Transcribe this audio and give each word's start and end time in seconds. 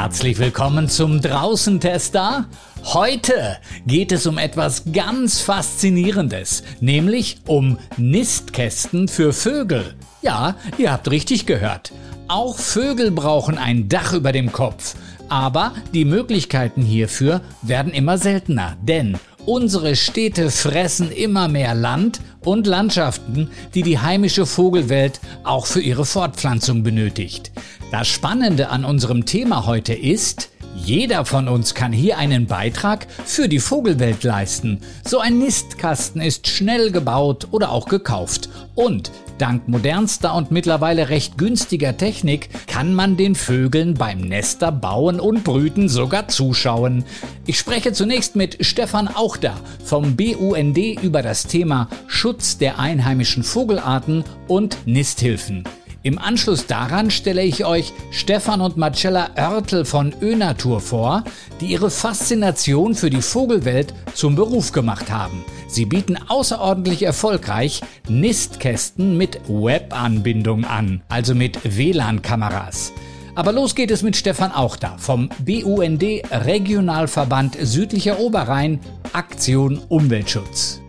Herzlich 0.00 0.38
willkommen 0.38 0.88
zum 0.88 1.20
Draußentester. 1.20 2.46
Heute 2.84 3.58
geht 3.86 4.12
es 4.12 4.26
um 4.26 4.38
etwas 4.38 4.84
ganz 4.94 5.42
Faszinierendes, 5.42 6.62
nämlich 6.80 7.36
um 7.46 7.78
Nistkästen 7.98 9.08
für 9.08 9.34
Vögel. 9.34 9.94
Ja, 10.22 10.56
ihr 10.78 10.90
habt 10.90 11.10
richtig 11.10 11.44
gehört. 11.44 11.92
Auch 12.28 12.56
Vögel 12.56 13.10
brauchen 13.10 13.58
ein 13.58 13.90
Dach 13.90 14.14
über 14.14 14.32
dem 14.32 14.52
Kopf. 14.52 14.94
Aber 15.28 15.74
die 15.92 16.06
Möglichkeiten 16.06 16.80
hierfür 16.80 17.42
werden 17.60 17.92
immer 17.92 18.16
seltener, 18.16 18.78
denn 18.80 19.18
Unsere 19.46 19.96
Städte 19.96 20.50
fressen 20.50 21.10
immer 21.10 21.48
mehr 21.48 21.74
Land 21.74 22.20
und 22.44 22.66
Landschaften, 22.66 23.50
die 23.74 23.82
die 23.82 23.98
heimische 23.98 24.44
Vogelwelt 24.44 25.18
auch 25.44 25.64
für 25.64 25.80
ihre 25.80 26.04
Fortpflanzung 26.04 26.82
benötigt. 26.82 27.50
Das 27.90 28.06
Spannende 28.06 28.68
an 28.68 28.84
unserem 28.84 29.26
Thema 29.26 29.66
heute 29.66 29.94
ist, 29.94 30.50
jeder 30.76 31.24
von 31.24 31.48
uns 31.48 31.74
kann 31.74 31.92
hier 31.92 32.18
einen 32.18 32.46
Beitrag 32.46 33.08
für 33.24 33.48
die 33.48 33.58
Vogelwelt 33.58 34.22
leisten. 34.22 34.80
So 35.04 35.18
ein 35.18 35.38
Nistkasten 35.38 36.20
ist 36.20 36.46
schnell 36.46 36.92
gebaut 36.92 37.48
oder 37.50 37.72
auch 37.72 37.88
gekauft. 37.88 38.48
Und 38.76 39.10
dank 39.38 39.66
modernster 39.66 40.36
und 40.36 40.52
mittlerweile 40.52 41.08
recht 41.08 41.36
günstiger 41.36 41.96
Technik 41.96 42.48
kann 42.68 42.94
man 42.94 43.16
den 43.16 43.34
Vögeln 43.34 43.94
beim 43.94 44.20
Nester 44.20 44.70
bauen 44.70 45.18
und 45.18 45.42
brüten 45.42 45.88
sogar 45.88 46.28
zuschauen. 46.28 47.04
Ich 47.44 47.58
spreche 47.58 47.92
zunächst 47.92 48.36
mit 48.36 48.64
Stefan 48.64 49.08
Auchter 49.08 49.54
vom 49.84 50.14
BUND 50.14 50.78
über 51.02 51.22
das 51.22 51.48
Thema 51.48 51.88
Schutz 52.06 52.56
der 52.56 52.78
einheimischen 52.78 53.42
Vogelarten 53.42 54.22
und 54.46 54.78
Nisthilfen. 54.86 55.64
Im 56.02 56.18
Anschluss 56.18 56.66
daran 56.66 57.10
stelle 57.10 57.42
ich 57.42 57.66
euch 57.66 57.92
Stefan 58.10 58.62
und 58.62 58.78
Marcella 58.78 59.30
Oertel 59.36 59.84
von 59.84 60.14
Önatur 60.22 60.80
vor, 60.80 61.24
die 61.60 61.66
ihre 61.66 61.90
Faszination 61.90 62.94
für 62.94 63.10
die 63.10 63.20
Vogelwelt 63.20 63.92
zum 64.14 64.34
Beruf 64.34 64.72
gemacht 64.72 65.10
haben. 65.10 65.44
Sie 65.68 65.84
bieten 65.84 66.16
außerordentlich 66.16 67.02
erfolgreich 67.02 67.82
Nistkästen 68.08 69.18
mit 69.18 69.40
Webanbindung 69.46 70.64
an, 70.64 71.02
also 71.10 71.34
mit 71.34 71.58
WLAN-Kameras. 71.64 72.92
Aber 73.34 73.52
los 73.52 73.74
geht 73.74 73.90
es 73.90 74.02
mit 74.02 74.16
Stefan 74.16 74.52
Auchter 74.52 74.96
vom 74.98 75.28
BUND 75.44 76.02
Regionalverband 76.30 77.58
Südlicher 77.60 78.18
Oberrhein 78.20 78.80
Aktion 79.12 79.78
Umweltschutz. 79.88 80.80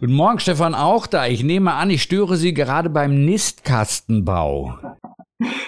Guten 0.00 0.14
Morgen, 0.14 0.38
Stefan 0.38 0.76
auch 0.76 1.08
da. 1.08 1.26
Ich 1.26 1.42
nehme 1.42 1.74
an, 1.74 1.90
ich 1.90 2.04
störe 2.04 2.36
Sie 2.36 2.54
gerade 2.54 2.88
beim 2.88 3.24
Nistkastenbau. 3.24 4.74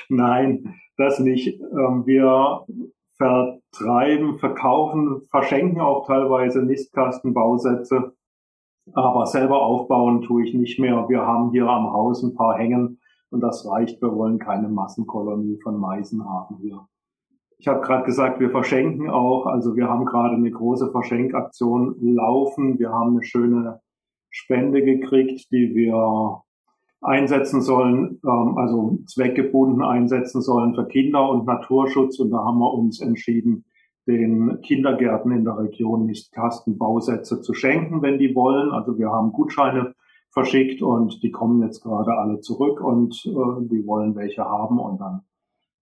Nein, 0.09 0.77
das 0.97 1.19
nicht. 1.19 1.61
Ähm, 1.61 2.07
wir 2.07 2.65
vertreiben, 3.17 4.39
verkaufen, 4.39 5.23
verschenken 5.31 5.81
auch 5.81 6.07
teilweise 6.07 6.63
Nistkastenbausätze. 6.63 8.15
Aber 8.93 9.27
selber 9.27 9.63
aufbauen 9.63 10.23
tue 10.23 10.45
ich 10.45 10.55
nicht 10.55 10.79
mehr. 10.79 11.09
Wir 11.09 11.23
haben 11.23 11.51
hier 11.51 11.67
am 11.67 11.93
Haus 11.93 12.23
ein 12.23 12.37
paar 12.37 12.57
hängen 12.57 13.01
und 13.31 13.41
das 13.41 13.67
reicht. 13.67 14.01
Wir 14.01 14.15
wollen 14.15 14.39
keine 14.39 14.69
Massenkolonie 14.69 15.59
von 15.61 15.77
Meisen 15.77 16.25
haben 16.25 16.59
hier. 16.61 16.87
Ich 17.59 17.67
habe 17.67 17.81
gerade 17.81 18.05
gesagt, 18.05 18.39
wir 18.39 18.51
verschenken 18.51 19.11
auch. 19.11 19.47
Also 19.47 19.75
wir 19.75 19.89
haben 19.89 20.05
gerade 20.05 20.37
eine 20.37 20.53
große 20.53 20.93
Verschenkaktion 20.93 21.97
laufen. 22.01 22.79
Wir 22.79 22.91
haben 22.93 23.17
eine 23.17 23.25
schöne 23.25 23.81
Spende 24.31 24.83
gekriegt, 24.83 25.51
die 25.51 25.75
wir 25.75 26.43
einsetzen 27.03 27.63
sollen, 27.63 28.21
ähm, 28.25 28.59
also 28.59 28.99
zweckgebunden 29.07 29.83
einsetzen 29.83 30.43
sollen 30.43 30.75
für 30.75 30.87
Kinder 30.87 31.29
und 31.29 31.47
Naturschutz. 31.47 32.19
Und 32.19 32.31
da 32.31 32.39
haben 32.39 32.59
wir 32.59 32.73
uns 32.73 33.01
entschieden, 33.01 33.65
den 34.07 34.61
Kindergärten 34.63 35.33
in 35.33 35.45
der 35.45 35.59
Region 35.59 36.07
Nistkastenbausätze 36.07 37.41
zu 37.43 37.55
schenken, 37.55 38.03
wenn 38.03 38.19
die 38.19 38.35
wollen. 38.35 38.71
Also 38.71 38.99
wir 38.99 39.11
haben 39.11 39.33
Gutscheine 39.33 39.95
verschickt 40.31 40.83
und 40.83 41.23
die 41.23 41.31
kommen 41.31 41.63
jetzt 41.63 41.83
gerade 41.83 42.13
alle 42.17 42.41
zurück 42.41 42.81
und 42.81 43.15
äh, 43.27 43.69
die 43.69 43.87
wollen 43.87 44.15
welche 44.15 44.45
haben 44.45 44.79
und 44.79 45.01
dann 45.01 45.23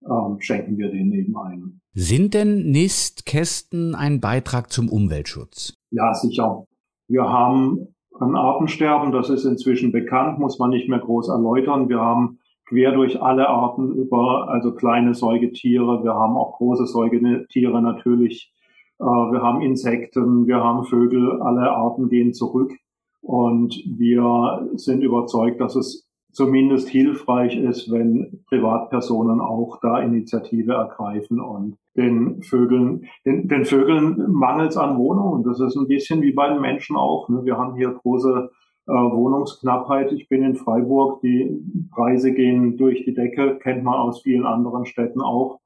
ähm, 0.05 0.41
schenken 0.41 0.79
wir 0.79 0.91
denen 0.91 1.13
eben 1.13 1.37
ein. 1.37 1.81
Sind 1.93 2.35
denn 2.35 2.71
Nistkästen 2.71 3.95
ein 3.95 4.21
Beitrag 4.21 4.73
zum 4.73 4.89
Umweltschutz? 4.89 5.75
Ja, 5.91 6.15
sicher. 6.15 6.65
Wir 7.09 7.29
haben 7.29 7.95
an 8.21 8.37
Artensterben. 8.37 9.13
Das 9.13 9.31
ist 9.31 9.45
inzwischen 9.45 9.93
bekannt, 9.93 10.39
muss 10.39 10.59
man 10.59 10.71
nicht 10.71 10.89
mehr 10.89 10.99
groß 10.99 11.29
erläutern. 11.29 11.89
Wir 11.89 12.01
haben 12.01 12.39
quer 12.67 12.93
durch 12.93 13.21
alle 13.23 13.49
Arten 13.49 13.93
über, 13.93 14.49
also 14.49 14.75
kleine 14.75 15.15
Säugetiere, 15.15 16.05
wir 16.05 16.15
haben 16.15 16.37
auch 16.37 16.59
große 16.59 16.87
Säugetiere 16.87 17.81
natürlich, 17.81 18.53
äh, 19.01 19.05
wir 19.05 19.43
haben 19.43 19.63
Insekten, 19.63 20.47
wir 20.47 20.63
haben 20.63 20.85
Vögel, 20.85 21.41
alle 21.41 21.71
Arten 21.71 22.09
gehen 22.09 22.35
zurück. 22.35 22.73
Und 23.21 23.83
wir 23.87 24.69
sind 24.75 25.03
überzeugt, 25.03 25.61
dass 25.61 25.77
es 25.77 26.08
zumindest 26.39 26.89
hilfreich 26.89 27.57
ist, 27.57 27.91
wenn 27.91 28.45
Privatpersonen 28.49 29.41
auch 29.41 29.81
da 29.83 29.99
Initiative 29.99 30.73
ergreifen 30.73 31.41
und 31.41 31.77
den 31.97 32.45
Vögeln, 32.45 33.07
den, 33.27 33.49
den 33.49 33.65
Vögeln 33.65 34.31
mangels 34.31 34.77
an 34.77 34.99
Wohnungen. 34.99 35.43
Das 35.43 35.59
ist 35.59 35.77
ein 35.77 35.89
bisschen 35.89 36.23
wie 36.23 36.31
bei 36.31 36.49
den 36.49 36.61
Menschen 36.61 36.95
auch. 36.95 37.29
Ne? 37.29 37.45
Wir 37.45 37.59
haben 37.59 37.75
hier 37.75 37.91
große 37.91 38.51
äh, 38.87 38.93
Wohnungsknappheit. 38.93 40.13
Ich 40.13 40.29
bin 40.29 40.45
in 40.45 40.55
Freiburg. 40.55 41.23
Die 41.23 41.61
Preise 41.91 42.33
gehen 42.33 42.77
durch 42.77 43.05
die 43.05 43.15
Decke, 43.15 43.59
kennt 43.61 43.83
man 43.83 43.95
aus 43.95 44.23
vielen 44.23 44.47
anderen 44.47 44.87
Städten 44.87 45.21
auch. 45.21 45.59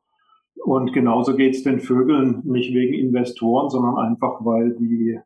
Und 0.64 0.94
genauso 0.94 1.36
geht 1.36 1.54
es 1.54 1.64
den 1.64 1.80
Vögeln, 1.80 2.40
nicht 2.44 2.72
wegen 2.72 2.94
Investoren, 2.94 3.68
sondern 3.68 3.98
einfach, 3.98 4.42
weil 4.42 4.74
die 4.78 5.18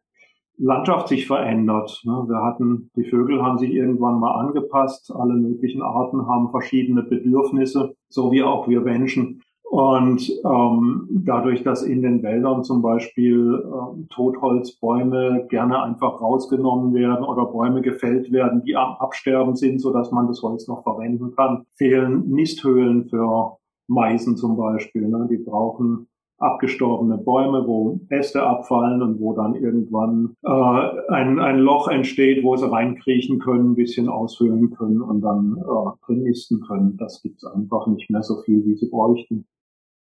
Landschaft 0.58 1.08
sich 1.08 1.26
verändert. 1.26 2.02
Ne? 2.04 2.24
Wir 2.28 2.42
hatten, 2.42 2.90
die 2.96 3.04
Vögel 3.04 3.42
haben 3.42 3.58
sich 3.58 3.72
irgendwann 3.72 4.18
mal 4.18 4.40
angepasst. 4.40 5.12
Alle 5.14 5.34
möglichen 5.34 5.82
Arten 5.82 6.26
haben 6.26 6.50
verschiedene 6.50 7.02
Bedürfnisse, 7.02 7.94
so 8.08 8.32
wie 8.32 8.42
auch 8.42 8.68
wir 8.68 8.80
Menschen. 8.80 9.42
Und 9.68 10.30
ähm, 10.44 11.08
dadurch, 11.10 11.64
dass 11.64 11.82
in 11.82 12.00
den 12.00 12.22
Wäldern 12.22 12.62
zum 12.62 12.82
Beispiel 12.82 13.64
ähm, 13.64 14.06
Totholzbäume 14.10 15.46
gerne 15.50 15.82
einfach 15.82 16.20
rausgenommen 16.20 16.94
werden 16.94 17.24
oder 17.24 17.46
Bäume 17.46 17.82
gefällt 17.82 18.30
werden, 18.30 18.62
die 18.64 18.76
am 18.76 18.94
Absterben 18.94 19.56
sind, 19.56 19.80
so 19.80 19.92
dass 19.92 20.12
man 20.12 20.28
das 20.28 20.40
Holz 20.42 20.68
noch 20.68 20.84
verwenden 20.84 21.34
kann, 21.34 21.66
fehlen 21.74 22.30
Nisthöhlen 22.30 23.08
für 23.08 23.58
Meisen 23.88 24.36
zum 24.36 24.56
Beispiel. 24.56 25.08
Ne? 25.08 25.26
Die 25.28 25.38
brauchen 25.38 26.06
abgestorbene 26.38 27.18
Bäume, 27.18 27.66
wo 27.66 28.00
Äste 28.10 28.42
abfallen 28.42 29.02
und 29.02 29.20
wo 29.20 29.34
dann 29.34 29.54
irgendwann 29.54 30.36
äh, 30.44 31.12
ein, 31.12 31.38
ein 31.38 31.58
Loch 31.58 31.88
entsteht, 31.88 32.44
wo 32.44 32.56
sie 32.56 32.70
reinkriechen 32.70 33.38
können, 33.38 33.72
ein 33.72 33.74
bisschen 33.74 34.08
ausfüllen 34.08 34.70
können 34.74 35.00
und 35.00 35.22
dann 35.22 35.56
äh, 35.58 36.04
drin 36.06 36.22
nisten 36.24 36.60
können. 36.60 36.96
Das 36.98 37.22
gibt's 37.22 37.44
einfach 37.44 37.86
nicht 37.86 38.10
mehr 38.10 38.22
so 38.22 38.42
viel, 38.42 38.64
wie 38.66 38.76
sie 38.76 38.90
bräuchten. 38.90 39.46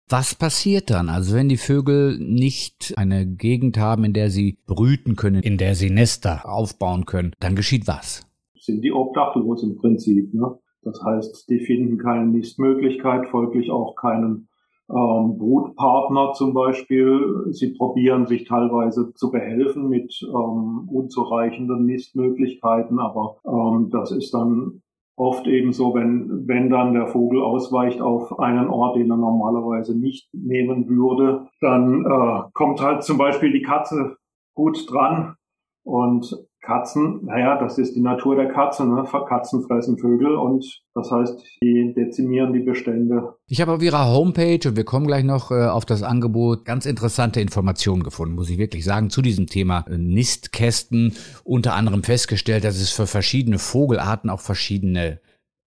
Was 0.08 0.36
passiert 0.36 0.92
dann? 0.92 1.10
Also 1.10 1.36
wenn 1.36 1.50
die 1.50 1.58
Vögel 1.58 2.20
nicht 2.20 2.94
eine 2.96 3.26
Gegend 3.26 3.80
haben, 3.80 4.04
in 4.04 4.14
der 4.14 4.30
sie 4.30 4.60
brüten 4.68 5.16
können, 5.16 5.42
in 5.42 5.58
der 5.58 5.74
sie 5.74 5.90
Nester 5.90 6.48
aufbauen 6.48 7.06
können, 7.06 7.32
dann 7.40 7.56
geschieht 7.56 7.88
was? 7.88 8.28
Sind 8.60 8.84
die 8.84 8.92
obdachlos 8.92 9.64
im 9.64 9.78
Prinzip. 9.78 10.32
Ne? 10.34 10.60
Das 10.84 11.02
heißt, 11.04 11.50
die 11.50 11.60
finden 11.60 11.98
keine 11.98 12.28
Nistmöglichkeit, 12.28 13.28
folglich 13.30 13.72
auch 13.72 13.96
keinen 13.96 14.48
ähm, 14.90 15.38
Brutpartner 15.38 16.34
zum 16.34 16.54
Beispiel. 16.54 17.48
Sie 17.52 17.74
probieren 17.74 18.28
sich 18.28 18.46
teilweise 18.46 19.14
zu 19.14 19.32
behelfen 19.32 19.90
mit 19.90 20.22
ähm, 20.24 20.90
unzureichenden 20.92 21.86
Nistmöglichkeiten, 21.86 23.00
aber 23.00 23.38
ähm, 23.46 23.90
das 23.92 24.12
ist 24.12 24.34
dann 24.34 24.82
oft 25.18 25.48
eben 25.48 25.72
so, 25.72 25.94
wenn, 25.94 26.48
wenn 26.48 26.70
dann 26.70 26.94
der 26.94 27.08
Vogel 27.08 27.42
ausweicht 27.42 28.02
auf 28.02 28.38
einen 28.40 28.68
Ort, 28.68 28.98
den 28.98 29.10
er 29.10 29.18
normalerweise 29.18 29.98
nicht 29.98 30.28
nehmen 30.34 30.90
würde, 30.90 31.48
dann 31.62 32.06
äh, 32.06 32.42
kommt 32.54 32.82
halt 32.82 33.04
zum 33.04 33.18
Beispiel 33.18 33.52
die 33.52 33.62
Katze 33.62 34.18
gut 34.54 34.92
dran 34.92 35.36
und 35.84 36.36
Katzen, 36.66 37.26
naja, 37.26 37.58
das 37.58 37.78
ist 37.78 37.96
die 37.96 38.02
Natur 38.02 38.36
der 38.36 38.48
Katze, 38.48 38.86
ne? 38.86 39.06
Katzen 39.28 39.64
fressen 39.64 39.98
Vögel 39.98 40.36
und 40.36 40.66
das 40.94 41.12
heißt, 41.12 41.42
die 41.62 41.94
dezimieren 41.96 42.54
die 42.54 42.60
Bestände. 42.60 43.36
Ich 43.48 43.62
habe 43.62 43.74
auf 43.74 43.84
Ihrer 43.84 44.08
Homepage, 44.08 44.68
und 44.68 44.76
wir 44.76 44.84
kommen 44.84 45.08
gleich 45.08 45.24
noch 45.24 45.52
äh, 45.52 45.68
auf 45.68 45.86
das 45.86 46.04
Angebot, 46.04 46.66
ganz 46.66 46.86
interessante 46.86 47.40
Informationen 47.40 48.04
gefunden, 48.04 48.36
muss 48.36 48.50
ich 48.50 48.58
wirklich 48.58 48.84
sagen, 48.84 49.10
zu 49.10 49.22
diesem 49.22 49.48
Thema 49.48 49.86
äh, 49.88 49.98
Nistkästen. 49.98 51.14
Unter 51.44 51.74
anderem 51.74 52.04
festgestellt, 52.04 52.64
dass 52.64 52.82
es 52.82 52.92
für 52.92 53.08
verschiedene 53.08 53.60
Vogelarten 53.60 54.30
auch 54.30 54.42
verschiedene 54.42 55.20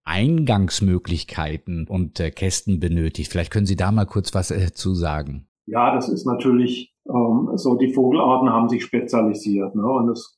Eingangsmöglichkeiten 0.06 1.88
und 1.88 2.20
äh, 2.20 2.32
Kästen 2.32 2.80
benötigt. 2.80 3.32
Vielleicht 3.32 3.52
können 3.52 3.66
Sie 3.66 3.76
da 3.76 3.92
mal 3.92 4.06
kurz 4.06 4.34
was 4.34 4.52
äh, 4.52 4.72
zu 4.72 4.94
sagen. 4.94 5.48
Ja, 5.66 5.94
das 5.96 6.10
ist 6.10 6.26
natürlich 6.26 6.94
ähm, 7.10 7.50
so, 7.56 7.76
die 7.76 7.94
Vogelarten 7.94 8.50
haben 8.50 8.70
sich 8.70 8.84
spezialisiert. 8.84 9.76
Ne? 9.76 9.86
Und 9.86 10.10
es 10.10 10.35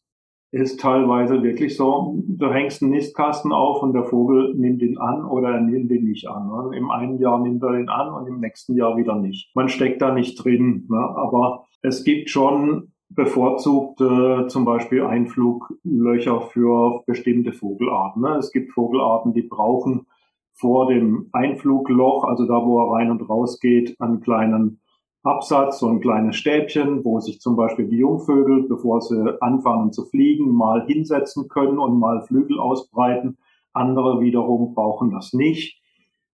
ist 0.52 0.80
teilweise 0.80 1.44
wirklich 1.44 1.76
so, 1.76 2.24
du 2.26 2.50
hängst 2.52 2.82
einen 2.82 2.92
Nistkasten 2.92 3.52
auf 3.52 3.84
und 3.84 3.94
der 3.94 4.06
Vogel 4.06 4.54
nimmt 4.56 4.82
ihn 4.82 4.98
an 4.98 5.26
oder 5.26 5.50
er 5.50 5.62
nimmt 5.62 5.92
ihn 5.92 6.06
nicht 6.06 6.28
an. 6.28 6.48
Ne? 6.48 6.78
Im 6.78 6.90
einen 6.90 7.20
Jahr 7.20 7.40
nimmt 7.40 7.62
er 7.64 7.80
ihn 7.80 7.90
an 7.90 8.14
und 8.14 8.28
im 8.28 8.40
nächsten 8.40 8.76
Jahr 8.76 8.96
wieder 8.96 9.16
nicht. 9.16 9.54
Man 9.56 9.68
steckt 9.68 10.02
da 10.02 10.14
nicht 10.14 10.44
drin, 10.44 10.88
ne? 10.90 10.98
aber 10.98 11.66
es 11.82 12.04
gibt 12.04 12.30
schon 12.30 12.94
bevorzugte 13.10 14.46
zum 14.48 14.66
Beispiel 14.66 15.04
Einfluglöcher 15.04 16.42
für 16.42 17.04
bestimmte 17.06 17.52
Vogelarten. 17.52 18.22
Ne? 18.22 18.38
Es 18.38 18.52
gibt 18.52 18.72
Vogelarten, 18.72 19.34
die 19.34 19.44
brauchen 19.44 20.08
vor 20.54 20.88
dem 20.88 21.30
Einflugloch, 21.34 22.24
also 22.24 22.46
da, 22.46 22.66
wo 22.66 22.82
er 22.82 22.94
rein 22.94 23.12
und 23.12 23.30
raus 23.30 23.60
geht, 23.60 24.00
einen 24.00 24.22
kleinen 24.22 24.80
Absatz, 25.28 25.80
so 25.80 25.88
ein 25.88 26.00
kleines 26.00 26.36
Stäbchen, 26.38 27.04
wo 27.04 27.20
sich 27.20 27.40
zum 27.40 27.56
Beispiel 27.56 27.88
die 27.88 27.98
Jungvögel, 27.98 28.68
bevor 28.68 29.02
sie 29.02 29.38
anfangen 29.42 29.92
zu 29.92 30.06
fliegen, 30.06 30.52
mal 30.52 30.86
hinsetzen 30.88 31.48
können 31.48 31.78
und 31.78 32.00
mal 32.00 32.22
Flügel 32.22 32.60
ausbreiten. 32.60 33.38
Andere 33.74 34.22
wiederum 34.22 34.74
brauchen 34.74 35.12
das 35.12 35.34
nicht. 35.34 35.82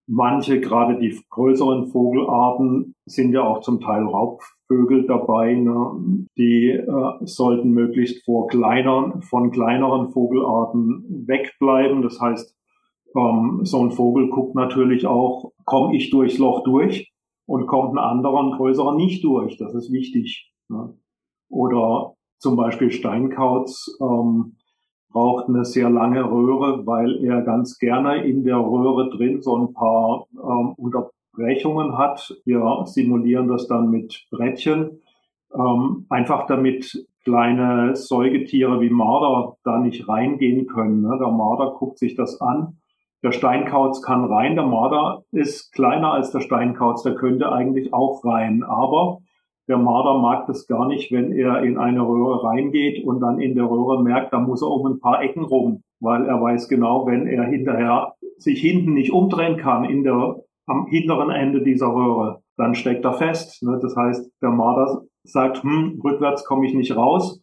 Manche, 0.06 0.60
gerade 0.60 0.98
die 0.98 1.18
größeren 1.30 1.88
Vogelarten, 1.88 2.94
sind 3.06 3.32
ja 3.32 3.42
auch 3.42 3.60
zum 3.60 3.80
Teil 3.80 4.04
Raubvögel 4.04 5.06
dabei. 5.06 5.54
Ne? 5.54 6.26
Die 6.36 6.68
äh, 6.68 6.86
sollten 7.22 7.70
möglichst 7.70 8.24
vor 8.24 8.48
kleineren, 8.48 9.22
von 9.22 9.50
kleineren 9.50 10.10
Vogelarten 10.10 11.24
wegbleiben. 11.26 12.02
Das 12.02 12.20
heißt, 12.20 12.54
ähm, 13.16 13.60
so 13.62 13.82
ein 13.82 13.92
Vogel 13.92 14.28
guckt 14.28 14.54
natürlich 14.54 15.06
auch, 15.06 15.52
komme 15.64 15.96
ich 15.96 16.10
durchs 16.10 16.38
Loch 16.38 16.64
durch 16.64 17.13
und 17.46 17.66
kommt 17.66 17.94
ein 17.94 17.98
anderer, 17.98 18.42
ein 18.42 18.52
größerer 18.52 18.94
nicht 18.94 19.24
durch. 19.24 19.56
Das 19.56 19.74
ist 19.74 19.92
wichtig. 19.92 20.52
Ne? 20.68 20.94
Oder 21.48 22.14
zum 22.38 22.56
Beispiel 22.56 22.90
Steinkauz 22.90 23.96
ähm, 24.00 24.56
braucht 25.10 25.48
eine 25.48 25.64
sehr 25.64 25.90
lange 25.90 26.24
Röhre, 26.24 26.86
weil 26.86 27.24
er 27.24 27.42
ganz 27.42 27.78
gerne 27.78 28.24
in 28.24 28.44
der 28.44 28.58
Röhre 28.58 29.10
drin 29.10 29.42
so 29.42 29.56
ein 29.56 29.72
paar 29.72 30.26
ähm, 30.32 30.72
Unterbrechungen 30.76 31.96
hat. 31.96 32.36
Wir 32.44 32.82
simulieren 32.86 33.48
das 33.48 33.68
dann 33.68 33.90
mit 33.90 34.26
Brettchen, 34.30 35.00
ähm, 35.54 36.06
einfach 36.08 36.46
damit 36.46 37.06
kleine 37.22 37.94
Säugetiere 37.96 38.80
wie 38.80 38.90
Marder 38.90 39.56
da 39.64 39.78
nicht 39.78 40.08
reingehen 40.08 40.66
können. 40.66 41.02
Ne? 41.02 41.16
Der 41.18 41.30
Marder 41.30 41.74
guckt 41.78 41.98
sich 41.98 42.14
das 42.14 42.40
an 42.40 42.78
der 43.24 43.32
Steinkauz 43.32 44.02
kann 44.02 44.24
rein, 44.24 44.54
der 44.54 44.66
Marder 44.66 45.24
ist 45.32 45.72
kleiner 45.72 46.12
als 46.12 46.30
der 46.30 46.40
Steinkauz, 46.40 47.02
der 47.02 47.14
könnte 47.14 47.50
eigentlich 47.50 47.94
auch 47.94 48.22
rein. 48.22 48.62
Aber 48.62 49.20
der 49.66 49.78
Marder 49.78 50.18
mag 50.18 50.46
das 50.46 50.66
gar 50.66 50.86
nicht, 50.86 51.10
wenn 51.10 51.32
er 51.32 51.62
in 51.62 51.78
eine 51.78 52.06
Röhre 52.06 52.44
reingeht 52.44 53.02
und 53.02 53.20
dann 53.20 53.40
in 53.40 53.54
der 53.54 53.64
Röhre 53.64 54.02
merkt, 54.02 54.34
da 54.34 54.38
muss 54.38 54.60
er 54.60 54.68
um 54.68 54.86
ein 54.86 55.00
paar 55.00 55.22
Ecken 55.22 55.44
rum, 55.44 55.82
weil 56.00 56.26
er 56.26 56.38
weiß 56.38 56.68
genau, 56.68 57.06
wenn 57.06 57.26
er 57.26 57.44
hinterher 57.44 58.12
sich 58.36 58.60
hinten 58.60 58.92
nicht 58.92 59.10
umdrehen 59.10 59.56
kann 59.56 59.84
in 59.84 60.04
der, 60.04 60.42
am 60.66 60.86
hinteren 60.86 61.30
Ende 61.30 61.62
dieser 61.62 61.86
Röhre, 61.86 62.42
dann 62.58 62.74
steckt 62.74 63.06
er 63.06 63.14
fest. 63.14 63.62
Ne? 63.62 63.78
Das 63.80 63.96
heißt, 63.96 64.30
der 64.42 64.50
Marder 64.50 65.04
sagt, 65.22 65.62
hm, 65.62 65.98
rückwärts 66.04 66.44
komme 66.44 66.66
ich 66.66 66.74
nicht 66.74 66.94
raus 66.94 67.40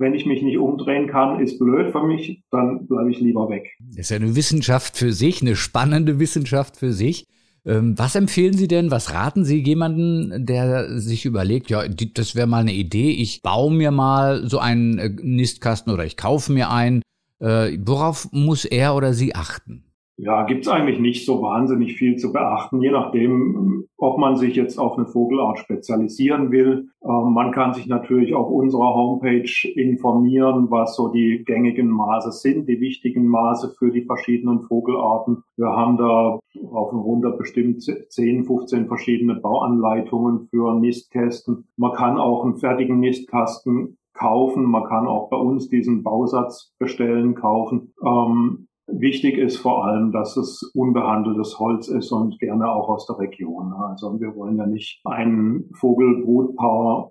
wenn 0.00 0.14
ich 0.14 0.24
mich 0.24 0.42
nicht 0.42 0.58
umdrehen 0.58 1.06
kann, 1.06 1.40
ist 1.40 1.58
blöd 1.58 1.92
für 1.92 2.02
mich, 2.02 2.42
dann 2.50 2.86
bleibe 2.86 3.10
ich 3.10 3.20
lieber 3.20 3.50
weg. 3.50 3.76
Das 3.90 3.98
ist 3.98 4.10
ja 4.10 4.16
eine 4.16 4.34
Wissenschaft 4.34 4.96
für 4.96 5.12
sich, 5.12 5.42
eine 5.42 5.56
spannende 5.56 6.18
Wissenschaft 6.18 6.78
für 6.78 6.92
sich. 6.92 7.26
Ähm, 7.66 7.98
was 7.98 8.14
empfehlen 8.14 8.54
Sie 8.54 8.66
denn, 8.66 8.90
was 8.90 9.12
raten 9.12 9.44
Sie 9.44 9.62
jemanden, 9.62 10.46
der 10.46 10.98
sich 10.98 11.26
überlegt, 11.26 11.68
ja, 11.68 11.86
das 11.86 12.34
wäre 12.34 12.46
mal 12.46 12.62
eine 12.62 12.72
Idee, 12.72 13.10
ich 13.10 13.42
baue 13.42 13.72
mir 13.72 13.90
mal 13.90 14.48
so 14.48 14.58
einen 14.58 14.98
äh, 14.98 15.10
Nistkasten 15.10 15.92
oder 15.92 16.06
ich 16.06 16.16
kaufe 16.16 16.50
mir 16.50 16.70
einen. 16.70 17.02
Äh, 17.38 17.78
worauf 17.84 18.28
muss 18.32 18.64
er 18.64 18.94
oder 18.94 19.12
sie 19.12 19.34
achten? 19.34 19.84
Ja, 20.22 20.42
gibt's 20.42 20.68
eigentlich 20.68 21.00
nicht 21.00 21.24
so 21.24 21.40
wahnsinnig 21.40 21.94
viel 21.96 22.16
zu 22.16 22.30
beachten, 22.30 22.82
je 22.82 22.90
nachdem, 22.90 23.86
ob 23.96 24.18
man 24.18 24.36
sich 24.36 24.54
jetzt 24.54 24.78
auf 24.78 24.98
eine 24.98 25.06
Vogelart 25.06 25.58
spezialisieren 25.58 26.50
will. 26.50 26.90
Ähm, 27.02 27.32
man 27.32 27.52
kann 27.52 27.72
sich 27.72 27.86
natürlich 27.86 28.34
auf 28.34 28.50
unserer 28.50 28.94
Homepage 28.94 29.50
informieren, 29.74 30.70
was 30.70 30.94
so 30.94 31.08
die 31.08 31.42
gängigen 31.46 31.88
Maße 31.88 32.32
sind, 32.32 32.68
die 32.68 32.80
wichtigen 32.80 33.28
Maße 33.28 33.74
für 33.78 33.90
die 33.90 34.02
verschiedenen 34.02 34.60
Vogelarten. 34.60 35.42
Wir 35.56 35.70
haben 35.70 35.96
da 35.96 36.38
auf 36.70 36.92
und 36.92 37.00
runter 37.00 37.30
bestimmt 37.30 37.82
10, 37.82 38.44
15 38.44 38.88
verschiedene 38.88 39.36
Bauanleitungen 39.36 40.48
für 40.50 40.78
Nistkästen. 40.78 41.66
Man 41.78 41.92
kann 41.92 42.18
auch 42.18 42.44
einen 42.44 42.58
fertigen 42.58 43.00
Nistkasten 43.00 43.96
kaufen. 44.12 44.64
Man 44.64 44.84
kann 44.84 45.06
auch 45.06 45.30
bei 45.30 45.38
uns 45.38 45.70
diesen 45.70 46.02
Bausatz 46.02 46.74
bestellen, 46.78 47.34
kaufen. 47.34 47.94
Ähm, 48.04 48.66
Wichtig 48.92 49.38
ist 49.38 49.58
vor 49.58 49.84
allem, 49.84 50.12
dass 50.12 50.36
es 50.36 50.70
unbehandeltes 50.74 51.58
Holz 51.58 51.88
ist 51.88 52.12
und 52.12 52.38
gerne 52.38 52.70
auch 52.70 52.88
aus 52.88 53.06
der 53.06 53.18
Region. 53.18 53.72
Also 53.72 54.20
wir 54.20 54.34
wollen 54.36 54.56
ja 54.56 54.66
nicht 54.66 55.00
einen 55.04 55.70
Vogelbrutpaar 55.74 57.10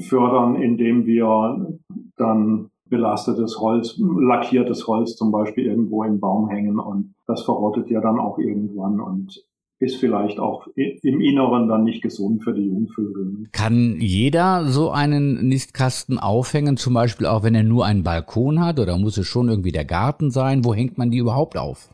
fördern, 0.00 0.56
indem 0.56 1.06
wir 1.06 1.78
dann 2.16 2.70
belastetes 2.90 3.58
Holz, 3.60 3.98
lackiertes 3.98 4.86
Holz 4.86 5.16
zum 5.16 5.30
Beispiel 5.30 5.66
irgendwo 5.66 6.02
im 6.02 6.20
Baum 6.20 6.48
hängen 6.48 6.78
und 6.78 7.14
das 7.26 7.44
verrottet 7.44 7.88
ja 7.88 8.00
dann 8.00 8.18
auch 8.18 8.38
irgendwann 8.38 9.00
und 9.00 9.42
ist 9.80 9.96
vielleicht 9.96 10.38
auch 10.38 10.66
im 10.76 11.20
Inneren 11.20 11.66
dann 11.66 11.84
nicht 11.84 12.02
gesund 12.02 12.44
für 12.44 12.52
die 12.52 12.66
Jungvögel. 12.66 13.48
Kann 13.50 13.96
jeder 13.98 14.66
so 14.66 14.90
einen 14.90 15.48
Nistkasten 15.48 16.18
aufhängen, 16.18 16.76
zum 16.76 16.92
Beispiel 16.92 17.26
auch 17.26 17.42
wenn 17.42 17.54
er 17.54 17.62
nur 17.62 17.86
einen 17.86 18.04
Balkon 18.04 18.60
hat 18.60 18.78
oder 18.78 18.98
muss 18.98 19.16
es 19.16 19.26
schon 19.26 19.48
irgendwie 19.48 19.72
der 19.72 19.86
Garten 19.86 20.30
sein? 20.30 20.66
Wo 20.66 20.74
hängt 20.74 20.98
man 20.98 21.10
die 21.10 21.18
überhaupt 21.18 21.56
auf? 21.56 21.88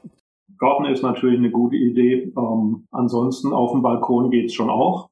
Garten 0.58 0.86
ist 0.86 1.02
natürlich 1.02 1.38
eine 1.38 1.52
gute 1.52 1.76
Idee. 1.76 2.32
Ähm, 2.36 2.86
ansonsten 2.90 3.52
auf 3.52 3.70
dem 3.70 3.82
Balkon 3.82 4.30
geht's 4.30 4.54
schon 4.54 4.70
auch. 4.70 5.08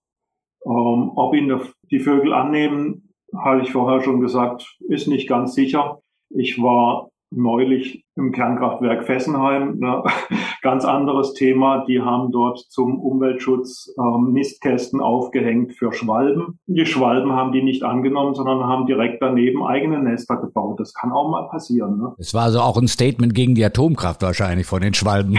Ähm, 0.67 1.13
ob 1.15 1.35
ihn 1.35 1.53
die 1.91 2.01
Vögel 2.01 2.33
annehmen, 2.33 3.11
habe 3.37 3.63
ich 3.63 3.71
vorher 3.71 4.01
schon 4.01 4.21
gesagt, 4.21 4.79
ist 4.89 5.07
nicht 5.07 5.29
ganz 5.29 5.55
sicher. 5.55 6.01
Ich 6.31 6.61
war 6.61 7.11
neulich 7.37 8.05
im 8.17 8.33
Kernkraftwerk 8.33 9.05
Fessenheim. 9.05 9.79
Ne? 9.79 10.03
Ganz 10.63 10.85
anderes 10.85 11.35
Thema. 11.35 11.85
Die 11.87 12.01
haben 12.01 12.33
dort 12.33 12.59
zum 12.59 13.01
Umweltschutz 13.01 13.93
ähm, 13.99 14.33
Nistkästen 14.33 15.01
aufgehängt 15.01 15.75
für 15.75 15.93
Schwalben. 15.93 16.59
Die 16.67 16.87
Schwalben 16.87 17.33
haben 17.33 17.53
die 17.53 17.63
nicht 17.63 17.83
angenommen, 17.83 18.35
sondern 18.35 18.65
haben 18.65 18.87
direkt 18.87 19.23
daneben 19.23 19.65
eigene 19.65 20.03
Nester 20.03 20.37
gebaut. 20.37 20.81
Das 20.81 20.95
kann 20.95 21.13
auch 21.13 21.31
mal 21.31 21.49
passieren. 21.49 21.99
Ne? 21.99 22.15
Es 22.19 22.35
war 22.35 22.45
also 22.45 22.61
auch 22.61 22.79
ein 22.79 22.89
Statement 22.89 23.35
gegen 23.35 23.55
die 23.55 23.65
Atomkraft 23.65 24.23
wahrscheinlich 24.23 24.67
von 24.67 24.81
den 24.81 24.95
Schwalben. 24.95 25.39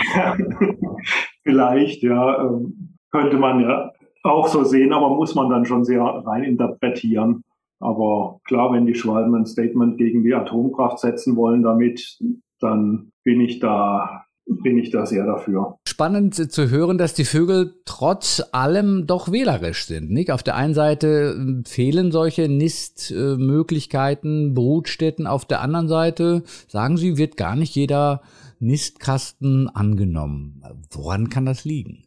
Vielleicht, 1.44 2.04
ja. 2.04 2.46
Ähm, 2.46 2.96
könnte 3.12 3.38
man 3.38 3.62
ja 3.62 3.92
auch 4.24 4.48
so 4.48 4.64
sehen, 4.64 4.92
aber 4.92 5.10
muss 5.10 5.36
man 5.36 5.50
dann 5.50 5.66
schon 5.66 5.86
sehr 5.86 6.02
rein 6.02 6.44
interpretieren. 6.44 7.44
Aber 7.86 8.40
klar, 8.46 8.74
wenn 8.74 8.86
die 8.86 8.96
Schwalben 8.96 9.36
ein 9.36 9.46
Statement 9.46 9.98
gegen 9.98 10.24
die 10.24 10.34
Atomkraft 10.34 11.00
setzen 11.00 11.36
wollen 11.36 11.62
damit, 11.62 12.18
dann 12.60 13.12
bin 13.24 13.42
ich 13.42 13.60
da 13.60 14.26
bin 14.48 14.78
ich 14.78 14.92
da 14.92 15.06
sehr 15.06 15.26
dafür. 15.26 15.78
Spannend 15.88 16.36
zu 16.36 16.70
hören, 16.70 16.98
dass 16.98 17.14
die 17.14 17.26
Vögel 17.26 17.76
trotz 17.86 18.44
allem 18.52 19.08
doch 19.08 19.32
wählerisch 19.32 19.86
sind. 19.86 20.12
Nicht? 20.12 20.32
Auf 20.32 20.44
der 20.44 20.56
einen 20.56 20.76
Seite 20.76 21.36
ähm, 21.36 21.64
fehlen 21.66 22.12
solche 22.12 22.48
Nistmöglichkeiten, 22.48 24.54
Brutstätten. 24.54 25.26
Auf 25.26 25.46
der 25.46 25.62
anderen 25.62 25.88
Seite, 25.88 26.44
sagen 26.68 26.98
Sie, 26.98 27.18
wird 27.18 27.38
gar 27.38 27.56
nicht 27.56 27.76
jeder 27.76 28.22
Nistkasten 28.60 29.70
angenommen. 29.70 30.62
Woran 30.92 31.30
kann 31.30 31.46
das 31.46 31.66
liegen? 31.66 32.04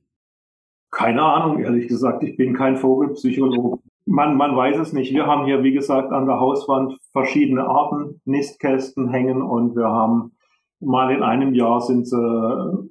Keine 0.90 1.22
Ahnung, 1.22 1.60
ehrlich 1.60 1.88
gesagt. 1.88 2.22
Ich 2.22 2.36
bin 2.36 2.54
kein 2.54 2.76
Vogelpsychologe. 2.76 3.78
Man, 4.10 4.36
man 4.36 4.56
weiß 4.56 4.78
es 4.78 4.92
nicht. 4.94 5.12
Wir 5.12 5.26
haben 5.26 5.44
hier, 5.44 5.62
wie 5.62 5.72
gesagt, 5.72 6.12
an 6.12 6.26
der 6.26 6.40
Hauswand 6.40 6.96
verschiedene 7.12 7.68
Arten 7.68 8.20
Nistkästen 8.24 9.10
hängen 9.10 9.42
und 9.42 9.76
wir 9.76 9.88
haben 9.88 10.32
mal 10.80 11.14
in 11.14 11.22
einem 11.22 11.54
Jahr 11.54 11.82
sind 11.82 12.06
sie 12.06 12.16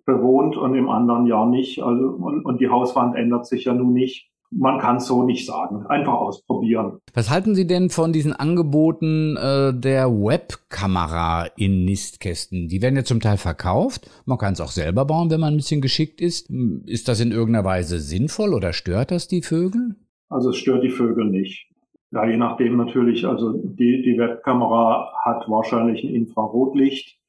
bewohnt 0.05 0.57
und 0.57 0.75
im 0.75 0.89
anderen 0.89 1.25
Jahr 1.25 1.47
nicht. 1.47 1.81
Also, 1.81 2.09
und, 2.09 2.45
und 2.45 2.61
die 2.61 2.69
Hauswand 2.69 3.15
ändert 3.15 3.47
sich 3.47 3.65
ja 3.65 3.73
nun 3.73 3.93
nicht. 3.93 4.29
Man 4.51 4.79
kann 4.79 4.97
es 4.97 5.07
so 5.07 5.23
nicht 5.23 5.45
sagen. 5.45 5.87
Einfach 5.87 6.13
ausprobieren. 6.13 6.99
Was 7.13 7.31
halten 7.31 7.55
Sie 7.55 7.67
denn 7.67 7.89
von 7.89 8.13
diesen 8.13 8.31
Angeboten 8.31 9.35
äh, 9.35 9.73
der 9.73 10.09
Webkamera 10.09 11.47
in 11.57 11.83
Nistkästen? 11.83 12.67
Die 12.67 12.81
werden 12.81 12.95
ja 12.95 13.03
zum 13.03 13.19
Teil 13.19 13.37
verkauft. 13.37 14.09
Man 14.25 14.37
kann 14.37 14.53
es 14.53 14.61
auch 14.61 14.69
selber 14.71 15.03
bauen, 15.03 15.31
wenn 15.31 15.41
man 15.41 15.55
ein 15.55 15.57
bisschen 15.57 15.81
geschickt 15.81 16.21
ist. 16.21 16.49
Ist 16.85 17.07
das 17.07 17.19
in 17.19 17.31
irgendeiner 17.31 17.65
Weise 17.65 17.99
sinnvoll 17.99 18.53
oder 18.53 18.71
stört 18.71 19.11
das 19.11 19.27
die 19.27 19.41
Vögel? 19.41 19.95
Also 20.29 20.49
es 20.49 20.57
stört 20.57 20.83
die 20.83 20.89
Vögel 20.89 21.25
nicht. 21.25 21.69
Ja, 22.11 22.25
je 22.25 22.37
nachdem 22.37 22.77
natürlich, 22.77 23.25
also 23.27 23.53
die, 23.53 24.01
die 24.01 24.17
Webkamera 24.17 25.11
hat 25.23 25.49
wahrscheinlich 25.49 26.03
ein 26.03 26.15
Infrarotlicht, 26.15 27.19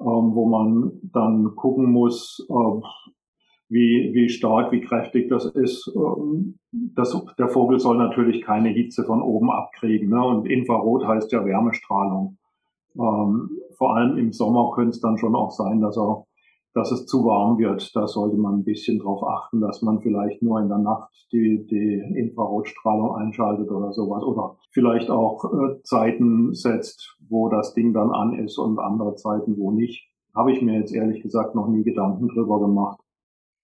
ähm, 0.00 0.34
wo 0.34 0.46
man 0.46 0.92
dann 1.12 1.56
gucken 1.56 1.90
muss, 1.90 2.46
äh, 2.48 2.80
wie, 3.68 4.10
wie 4.14 4.28
stark, 4.28 4.72
wie 4.72 4.80
kräftig 4.80 5.28
das 5.28 5.44
ist. 5.46 5.90
Ähm, 5.94 6.58
das, 6.72 7.20
der 7.36 7.48
Vogel 7.48 7.80
soll 7.80 7.96
natürlich 7.96 8.42
keine 8.42 8.68
Hitze 8.68 9.04
von 9.04 9.22
oben 9.22 9.50
abkriegen. 9.50 10.10
Ne? 10.10 10.24
Und 10.24 10.46
Infrarot 10.46 11.06
heißt 11.06 11.32
ja 11.32 11.44
Wärmestrahlung. 11.44 12.38
Ähm, 12.96 13.50
vor 13.76 13.96
allem 13.96 14.18
im 14.18 14.32
Sommer 14.32 14.70
könnte 14.74 14.90
es 14.90 15.00
dann 15.00 15.18
schon 15.18 15.34
auch 15.34 15.50
sein, 15.50 15.80
dass 15.80 15.96
er 15.96 16.24
dass 16.78 16.92
es 16.92 17.06
zu 17.06 17.24
warm 17.24 17.58
wird. 17.58 17.94
Da 17.94 18.06
sollte 18.06 18.36
man 18.36 18.60
ein 18.60 18.64
bisschen 18.64 18.98
darauf 18.98 19.24
achten, 19.24 19.60
dass 19.60 19.82
man 19.82 20.00
vielleicht 20.00 20.42
nur 20.42 20.60
in 20.60 20.68
der 20.68 20.78
Nacht 20.78 21.10
die, 21.32 21.66
die 21.66 22.02
Infrarotstrahlung 22.16 23.16
einschaltet 23.16 23.70
oder 23.70 23.92
sowas. 23.92 24.22
Oder 24.22 24.56
vielleicht 24.70 25.10
auch 25.10 25.44
äh, 25.44 25.82
Zeiten 25.82 26.54
setzt, 26.54 27.16
wo 27.28 27.48
das 27.48 27.74
Ding 27.74 27.92
dann 27.92 28.10
an 28.10 28.38
ist 28.38 28.58
und 28.58 28.78
andere 28.78 29.16
Zeiten, 29.16 29.58
wo 29.58 29.72
nicht. 29.72 30.08
Habe 30.34 30.52
ich 30.52 30.62
mir 30.62 30.78
jetzt 30.78 30.94
ehrlich 30.94 31.20
gesagt 31.20 31.56
noch 31.56 31.68
nie 31.68 31.82
Gedanken 31.82 32.28
drüber 32.28 32.60
gemacht. 32.60 33.00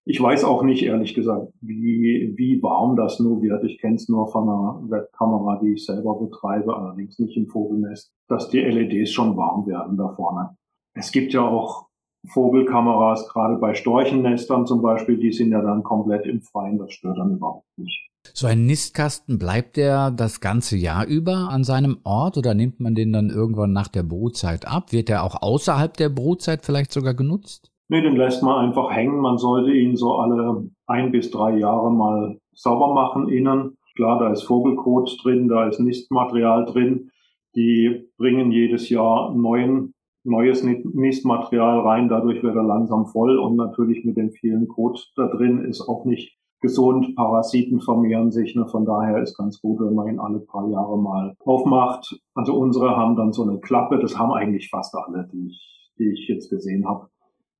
Ich 0.03 0.21
weiß 0.21 0.43
auch 0.43 0.61
nicht, 0.61 0.83
ehrlich 0.83 1.15
gesagt, 1.15 1.51
wie, 1.61 2.33
wie 2.35 2.61
warm 2.61 2.95
das 2.95 3.19
nur 3.19 3.41
wird. 3.41 3.63
Ich 3.63 3.79
kenne 3.79 3.95
es 3.95 4.09
nur 4.09 4.27
von 4.27 4.43
einer 4.43 4.83
Webkamera, 4.89 5.59
die 5.63 5.73
ich 5.73 5.85
selber 5.85 6.19
betreibe, 6.19 6.75
allerdings 6.75 7.17
nicht 7.17 7.37
im 7.37 7.47
Vogelnest, 7.47 8.13
dass 8.27 8.49
die 8.49 8.59
LEDs 8.59 9.09
schon 9.09 9.35
warm 9.35 9.65
werden 9.65 9.97
da 9.97 10.09
vorne. 10.09 10.57
Es 10.93 11.11
gibt 11.11 11.33
ja 11.33 11.41
auch 11.47 11.84
Vogelkameras, 12.27 13.27
gerade 13.29 13.55
bei 13.57 13.73
Storchennestern 13.73 14.65
zum 14.65 14.81
Beispiel, 14.81 15.17
die 15.17 15.31
sind 15.31 15.51
ja 15.51 15.61
dann 15.61 15.83
komplett 15.83 16.25
im 16.25 16.41
Freien, 16.41 16.77
das 16.77 16.93
stört 16.93 17.17
dann 17.17 17.35
überhaupt 17.35 17.67
nicht. 17.77 18.09
So 18.33 18.47
ein 18.47 18.65
Nistkasten, 18.65 19.37
bleibt 19.37 19.77
der 19.77 20.11
das 20.11 20.41
ganze 20.41 20.77
Jahr 20.77 21.05
über 21.05 21.49
an 21.49 21.63
seinem 21.63 21.99
Ort 22.03 22.37
oder 22.37 22.53
nimmt 22.53 22.79
man 22.79 22.95
den 22.95 23.13
dann 23.13 23.29
irgendwann 23.29 23.71
nach 23.71 23.87
der 23.87 24.03
Brutzeit 24.03 24.67
ab? 24.67 24.91
Wird 24.91 25.09
der 25.09 25.23
auch 25.23 25.41
außerhalb 25.41 25.95
der 25.95 26.09
Brutzeit 26.09 26.65
vielleicht 26.65 26.91
sogar 26.91 27.13
genutzt? 27.13 27.71
Nee, 27.87 28.01
den 28.01 28.15
lässt 28.15 28.41
man 28.41 28.65
einfach 28.65 28.91
hängen. 28.91 29.19
Man 29.19 29.37
sollte 29.37 29.71
ihn 29.71 29.95
so 29.95 30.15
alle 30.15 30.69
ein 30.87 31.11
bis 31.11 31.29
drei 31.29 31.57
Jahre 31.57 31.91
mal 31.91 32.39
sauber 32.53 32.93
machen 32.93 33.29
innen. 33.29 33.77
Klar, 33.95 34.19
da 34.19 34.31
ist 34.31 34.43
Vogelkot 34.43 35.17
drin, 35.23 35.47
da 35.47 35.67
ist 35.67 35.79
Nistmaterial 35.79 36.65
drin. 36.65 37.11
Die 37.55 38.09
bringen 38.17 38.51
jedes 38.51 38.89
Jahr 38.89 39.33
neuen 39.33 39.93
neues 40.25 40.63
Nistmaterial 40.63 41.79
rein, 41.79 42.09
dadurch 42.09 42.43
wird 42.43 42.55
er 42.55 42.63
langsam 42.63 43.05
voll 43.07 43.37
und 43.37 43.55
natürlich 43.55 44.03
mit 44.05 44.17
dem 44.17 44.31
vielen 44.31 44.67
Kot 44.67 45.11
da 45.15 45.27
drin 45.27 45.63
ist 45.63 45.81
auch 45.81 46.05
nicht 46.05 46.37
gesund. 46.61 47.15
Parasiten 47.15 47.79
vermehren 47.79 48.31
sich, 48.31 48.55
ne? 48.55 48.67
von 48.67 48.85
daher 48.85 49.21
ist 49.21 49.37
ganz 49.37 49.61
gut, 49.61 49.79
wenn 49.79 49.93
man 49.93 50.07
ihn 50.07 50.19
alle 50.19 50.39
paar 50.39 50.67
Jahre 50.69 50.97
mal 50.97 51.35
aufmacht. 51.45 52.19
Also 52.33 52.55
unsere 52.55 52.97
haben 52.97 53.15
dann 53.15 53.33
so 53.33 53.43
eine 53.43 53.59
Klappe, 53.59 53.99
das 53.99 54.17
haben 54.17 54.33
eigentlich 54.33 54.69
fast 54.69 54.95
alle, 54.95 55.29
die 55.31 55.47
ich, 55.47 55.91
die 55.99 56.11
ich 56.11 56.27
jetzt 56.27 56.49
gesehen 56.49 56.87
habe. 56.87 57.07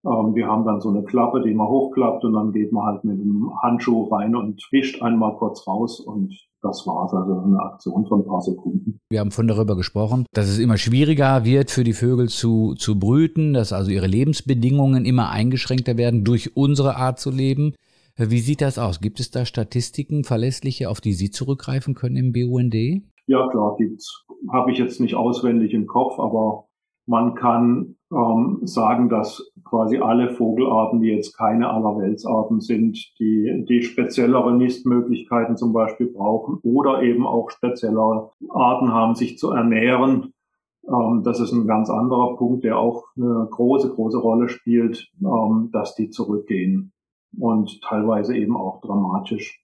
Ähm, 0.05 0.36
wir 0.36 0.48
haben 0.48 0.65
dann 0.65 0.81
so 0.81 0.89
eine 0.89 1.03
Klappe, 1.03 1.41
die 1.41 1.53
man 1.53 1.67
hochklappt 1.67 2.24
und 2.25 2.34
dann 2.34 2.51
geht 2.51 2.72
man 2.72 2.86
halt 2.86 3.03
mit 3.03 3.19
dem 3.19 3.51
Handschuh 3.62 4.03
rein 4.05 4.36
und 4.36 4.62
wischt 4.72 5.01
einmal 5.01 5.36
kurz 5.36 5.67
raus 5.67 6.00
und 6.00 6.36
das 6.65 6.86
war's. 6.86 7.13
Also 7.13 7.39
eine 7.39 7.60
Aktion 7.60 8.05
von 8.05 8.22
ein 8.22 8.25
paar 8.25 8.41
Sekunden. 8.41 9.00
Wir 9.10 9.19
haben 9.19 9.31
von 9.31 9.48
darüber 9.48 9.75
gesprochen, 9.75 10.25
dass 10.34 10.50
es 10.50 10.60
immer 10.60 10.77
schwieriger 10.77 11.45
wird 11.45 11.72
für 11.72 11.84
die 11.84 11.93
Vögel 11.93 12.27
zu, 12.29 12.74
zu 12.75 13.00
brüten, 13.00 13.53
dass 13.53 13.72
also 13.72 13.91
ihre 13.91 14.07
Lebensbedingungen 14.07 15.05
immer 15.05 15.29
eingeschränkter 15.29 15.98
werden 15.98 16.24
durch 16.24 16.57
unsere 16.57 16.98
Art 16.98 17.19
zu 17.19 17.31
leben. 17.31 17.74
Wie 18.17 18.39
sieht 18.39 18.62
das 18.62 18.79
aus? 18.79 19.01
Gibt 19.01 19.19
es 19.19 19.29
da 19.29 19.45
Statistiken, 19.45 20.24
verlässliche, 20.24 20.89
auf 20.89 21.01
die 21.01 21.13
Sie 21.13 21.31
zurückgreifen 21.31 21.95
können 21.95 22.15
im 22.15 22.31
BUND? 22.31 22.74
Ja, 23.27 23.48
klar, 23.50 23.75
gibt's. 23.77 24.25
Habe 24.51 24.72
ich 24.72 24.77
jetzt 24.77 25.00
nicht 25.00 25.15
auswendig 25.15 25.74
im 25.74 25.88
Kopf, 25.88 26.19
aber 26.19 26.67
man 27.07 27.35
kann 27.35 27.95
ähm, 28.12 28.59
sagen, 28.63 29.09
dass 29.09 29.51
quasi 29.63 29.97
alle 29.97 30.29
Vogelarten, 30.29 31.01
die 31.01 31.09
jetzt 31.09 31.38
keine 31.38 31.69
Allerweltsarten 31.69 32.62
sind, 32.62 32.97
die, 33.19 33.65
die 33.67 33.83
speziellere 33.83 34.55
Nistmöglichkeiten 34.55 35.57
zum 35.57 35.74
Beispiel 35.74 36.07
brauchen 36.07 36.59
oder 36.63 37.03
eben 37.03 37.25
auch 37.25 37.50
speziellere 37.50 38.31
Arten 38.50 38.91
haben, 38.91 39.15
sich 39.15 39.38
zu 39.38 39.51
ernähren. 39.51 40.33
Ähm, 40.88 41.21
das 41.24 41.39
ist 41.39 41.51
ein 41.51 41.67
ganz 41.67 41.89
anderer 41.89 42.35
Punkt, 42.38 42.63
der 42.63 42.77
auch 42.77 43.05
eine 43.17 43.47
große, 43.51 43.89
große 43.89 44.17
Rolle 44.17 44.50
spielt, 44.50 45.12
ähm, 45.21 45.69
dass 45.71 45.95
die 45.95 46.09
zurückgehen 46.09 46.91
und 47.38 47.81
teilweise 47.81 48.35
eben 48.35 48.55
auch 48.55 48.81
dramatisch. 48.81 49.62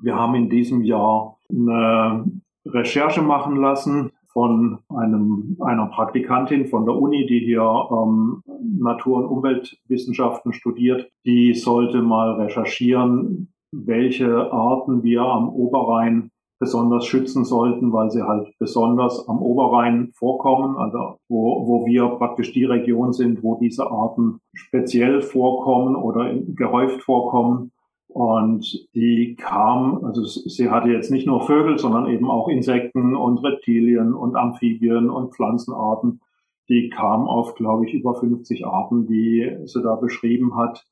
Wir 0.00 0.16
haben 0.16 0.34
in 0.34 0.48
diesem 0.50 0.82
Jahr 0.82 1.38
eine 1.48 2.24
Recherche 2.64 3.22
machen 3.22 3.56
lassen 3.56 4.12
von 4.32 4.78
einem, 4.88 5.56
einer 5.60 5.86
Praktikantin 5.86 6.66
von 6.66 6.84
der 6.84 6.94
Uni, 6.94 7.26
die 7.26 7.40
hier 7.40 7.62
ähm, 7.62 8.42
Natur- 8.78 9.18
und 9.18 9.26
Umweltwissenschaften 9.26 10.52
studiert. 10.52 11.10
Die 11.24 11.54
sollte 11.54 12.02
mal 12.02 12.32
recherchieren, 12.40 13.52
welche 13.72 14.52
Arten 14.52 15.02
wir 15.02 15.22
am 15.22 15.48
Oberrhein 15.48 16.30
besonders 16.62 17.06
schützen 17.06 17.44
sollten, 17.44 17.92
weil 17.92 18.12
sie 18.12 18.22
halt 18.22 18.56
besonders 18.60 19.28
am 19.28 19.38
Oberrhein 19.42 20.12
vorkommen, 20.14 20.76
also 20.76 21.16
wo, 21.28 21.66
wo 21.66 21.86
wir 21.86 22.06
praktisch 22.18 22.52
die 22.52 22.64
Region 22.64 23.12
sind, 23.12 23.42
wo 23.42 23.56
diese 23.56 23.90
Arten 23.90 24.38
speziell 24.54 25.22
vorkommen 25.22 25.96
oder 25.96 26.32
gehäuft 26.54 27.02
vorkommen. 27.02 27.72
Und 28.12 28.88
die 28.94 29.36
kam, 29.36 30.04
also 30.04 30.24
sie 30.24 30.70
hatte 30.70 30.90
jetzt 30.90 31.10
nicht 31.10 31.26
nur 31.26 31.46
Vögel, 31.46 31.78
sondern 31.78 32.08
eben 32.08 32.30
auch 32.30 32.48
Insekten 32.48 33.16
und 33.16 33.38
Reptilien 33.38 34.12
und 34.12 34.36
Amphibien 34.36 35.08
und 35.08 35.34
Pflanzenarten. 35.34 36.20
Die 36.68 36.90
kam 36.90 37.26
auf, 37.26 37.54
glaube 37.54 37.86
ich, 37.86 37.94
über 37.94 38.14
50 38.14 38.66
Arten, 38.66 39.06
die 39.06 39.56
sie 39.64 39.82
da 39.82 39.96
beschrieben 39.96 40.56
hat. 40.56 40.84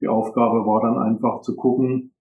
Die 0.00 0.08
Aufgabe 0.08 0.66
war 0.66 0.80
dann 0.80 0.98
einfach 0.98 1.42
zu 1.42 1.56
gucken, 1.56 2.12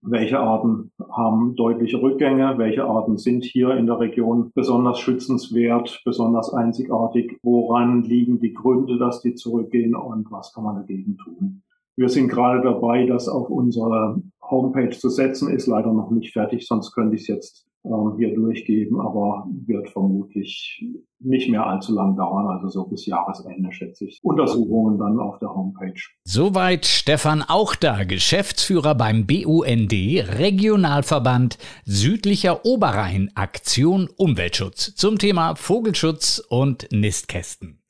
welche 0.00 0.40
Arten 0.40 0.90
haben 1.08 1.54
deutliche 1.54 2.02
Rückgänge, 2.02 2.58
welche 2.58 2.84
Arten 2.84 3.18
sind 3.18 3.44
hier 3.44 3.76
in 3.76 3.86
der 3.86 4.00
Region 4.00 4.50
besonders 4.52 4.98
schützenswert, 4.98 6.02
besonders 6.04 6.52
einzigartig, 6.52 7.38
woran 7.42 8.02
liegen 8.02 8.40
die 8.40 8.52
Gründe, 8.52 8.98
dass 8.98 9.20
die 9.20 9.36
zurückgehen 9.36 9.94
und 9.94 10.32
was 10.32 10.52
kann 10.52 10.64
man 10.64 10.74
dagegen 10.74 11.16
tun. 11.18 11.62
Wir 11.96 12.08
sind 12.08 12.28
gerade 12.28 12.62
dabei, 12.62 13.06
das 13.06 13.28
auf 13.28 13.50
unsere 13.50 14.22
Homepage 14.42 14.90
zu 14.90 15.08
setzen, 15.08 15.50
ist 15.50 15.66
leider 15.66 15.92
noch 15.92 16.10
nicht 16.10 16.32
fertig, 16.32 16.66
sonst 16.66 16.92
könnte 16.92 17.16
ich 17.16 17.22
es 17.22 17.28
jetzt 17.28 17.66
ähm, 17.84 18.14
hier 18.16 18.34
durchgeben, 18.34 19.00
aber 19.00 19.46
wird 19.66 19.90
vermutlich 19.90 20.84
nicht 21.18 21.50
mehr 21.50 21.66
allzu 21.66 21.94
lang 21.94 22.16
dauern, 22.16 22.46
also 22.46 22.68
so 22.68 22.86
bis 22.86 23.06
Jahresende 23.06 23.72
schätze 23.72 24.06
ich. 24.06 24.20
Untersuchungen 24.22 24.98
dann 24.98 25.18
auf 25.18 25.38
der 25.40 25.54
Homepage. 25.54 26.00
Soweit 26.24 26.86
Stefan 26.86 27.42
auch 27.42 27.74
da, 27.74 28.04
Geschäftsführer 28.04 28.94
beim 28.94 29.26
BUND, 29.26 29.92
Regionalverband 29.92 31.58
Südlicher 31.84 32.64
Oberrhein, 32.64 33.30
Aktion 33.34 34.08
Umweltschutz 34.16 34.94
zum 34.94 35.18
Thema 35.18 35.56
Vogelschutz 35.56 36.42
und 36.48 36.88
Nistkästen. 36.92 37.81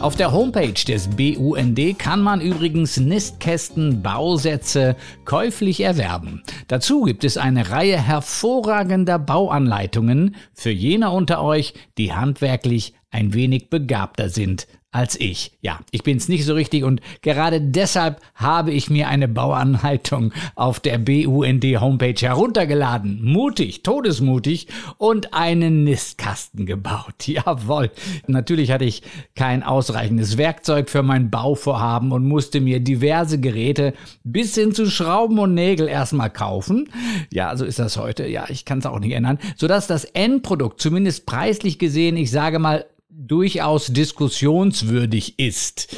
Auf 0.00 0.14
der 0.14 0.30
Homepage 0.30 0.84
des 0.86 1.08
BUND 1.08 1.98
kann 1.98 2.20
man 2.20 2.40
übrigens 2.40 2.98
Nistkästen, 2.98 4.00
Bausätze 4.00 4.94
käuflich 5.24 5.80
erwerben. 5.80 6.44
Dazu 6.68 7.02
gibt 7.02 7.24
es 7.24 7.36
eine 7.36 7.70
Reihe 7.70 8.00
hervorragender 8.00 9.18
Bauanleitungen 9.18 10.36
für 10.54 10.70
jene 10.70 11.10
unter 11.10 11.42
euch, 11.42 11.74
die 11.98 12.12
handwerklich 12.12 12.94
ein 13.10 13.34
wenig 13.34 13.70
begabter 13.70 14.28
sind 14.28 14.68
als 14.90 15.20
ich. 15.20 15.52
Ja, 15.60 15.80
ich 15.90 16.02
bin's 16.02 16.28
nicht 16.28 16.46
so 16.46 16.54
richtig 16.54 16.82
und 16.82 17.02
gerade 17.20 17.60
deshalb 17.60 18.20
habe 18.34 18.72
ich 18.72 18.88
mir 18.88 19.08
eine 19.08 19.28
Bauanleitung 19.28 20.32
auf 20.54 20.80
der 20.80 20.96
BUND 20.96 21.64
Homepage 21.80 22.14
heruntergeladen. 22.18 23.22
Mutig, 23.22 23.82
todesmutig 23.82 24.68
und 24.96 25.34
einen 25.34 25.84
Nistkasten 25.84 26.64
gebaut. 26.64 27.14
Jawohl. 27.26 27.90
Natürlich 28.28 28.70
hatte 28.70 28.86
ich 28.86 29.02
kein 29.34 29.62
ausreichendes 29.62 30.38
Werkzeug 30.38 30.88
für 30.88 31.02
mein 31.02 31.30
Bauvorhaben 31.30 32.10
und 32.10 32.26
musste 32.26 32.60
mir 32.62 32.80
diverse 32.80 33.38
Geräte 33.38 33.92
bis 34.24 34.54
hin 34.54 34.72
zu 34.72 34.90
Schrauben 34.90 35.38
und 35.38 35.52
Nägel 35.52 35.88
erstmal 35.88 36.30
kaufen. 36.30 36.88
Ja, 37.30 37.54
so 37.56 37.66
ist 37.66 37.78
das 37.78 37.98
heute. 37.98 38.26
Ja, 38.26 38.46
ich 38.48 38.64
kann 38.64 38.78
es 38.78 38.86
auch 38.86 39.00
nicht 39.00 39.12
ändern, 39.12 39.38
sodass 39.56 39.86
das 39.86 40.04
Endprodukt 40.04 40.80
zumindest 40.80 41.26
preislich 41.26 41.78
gesehen, 41.78 42.16
ich 42.16 42.30
sage 42.30 42.58
mal, 42.58 42.86
durchaus 43.18 43.88
diskussionswürdig 43.88 45.38
ist. 45.38 45.96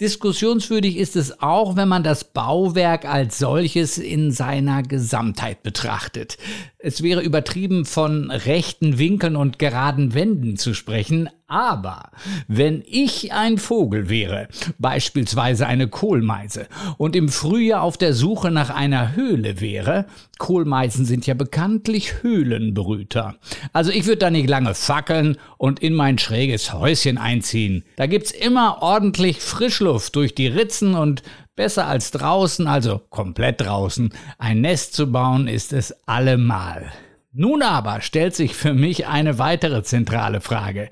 Diskussionswürdig 0.00 0.98
ist 0.98 1.16
es 1.16 1.40
auch, 1.40 1.76
wenn 1.76 1.88
man 1.88 2.02
das 2.02 2.24
Bauwerk 2.24 3.06
als 3.06 3.38
solches 3.38 3.96
in 3.96 4.30
seiner 4.30 4.82
Gesamtheit 4.82 5.62
betrachtet. 5.62 6.36
Es 6.78 7.02
wäre 7.02 7.22
übertrieben, 7.22 7.86
von 7.86 8.30
rechten 8.30 8.98
Winkeln 8.98 9.36
und 9.36 9.58
geraden 9.58 10.12
Wänden 10.12 10.56
zu 10.58 10.74
sprechen, 10.74 11.30
aber 11.48 12.10
wenn 12.48 12.82
ich 12.86 13.32
ein 13.32 13.58
Vogel 13.58 14.08
wäre, 14.08 14.48
beispielsweise 14.78 15.66
eine 15.66 15.88
Kohlmeise, 15.88 16.66
und 16.98 17.14
im 17.14 17.28
Frühjahr 17.28 17.82
auf 17.82 17.96
der 17.96 18.14
Suche 18.14 18.50
nach 18.50 18.70
einer 18.70 19.14
Höhle 19.14 19.60
wäre, 19.60 20.06
Kohlmeisen 20.38 21.04
sind 21.04 21.26
ja 21.26 21.34
bekanntlich 21.34 22.22
Höhlenbrüter. 22.22 23.36
Also 23.72 23.90
ich 23.92 24.06
würde 24.06 24.18
da 24.18 24.30
nicht 24.30 24.48
lange 24.48 24.74
fackeln 24.74 25.36
und 25.56 25.80
in 25.80 25.94
mein 25.94 26.18
schräges 26.18 26.72
Häuschen 26.72 27.18
einziehen. 27.18 27.84
Da 27.96 28.06
gibt's 28.06 28.32
immer 28.32 28.82
ordentlich 28.82 29.40
Frischluft 29.40 30.16
durch 30.16 30.34
die 30.34 30.48
Ritzen 30.48 30.94
und 30.94 31.22
besser 31.54 31.86
als 31.86 32.10
draußen, 32.10 32.66
also 32.66 33.00
komplett 33.08 33.62
draußen, 33.62 34.10
ein 34.38 34.60
Nest 34.60 34.94
zu 34.94 35.10
bauen 35.10 35.48
ist 35.48 35.72
es 35.72 35.94
allemal. 36.06 36.92
Nun 37.32 37.62
aber 37.62 38.00
stellt 38.00 38.34
sich 38.34 38.54
für 38.54 38.72
mich 38.72 39.06
eine 39.06 39.38
weitere 39.38 39.82
zentrale 39.82 40.40
Frage. 40.40 40.88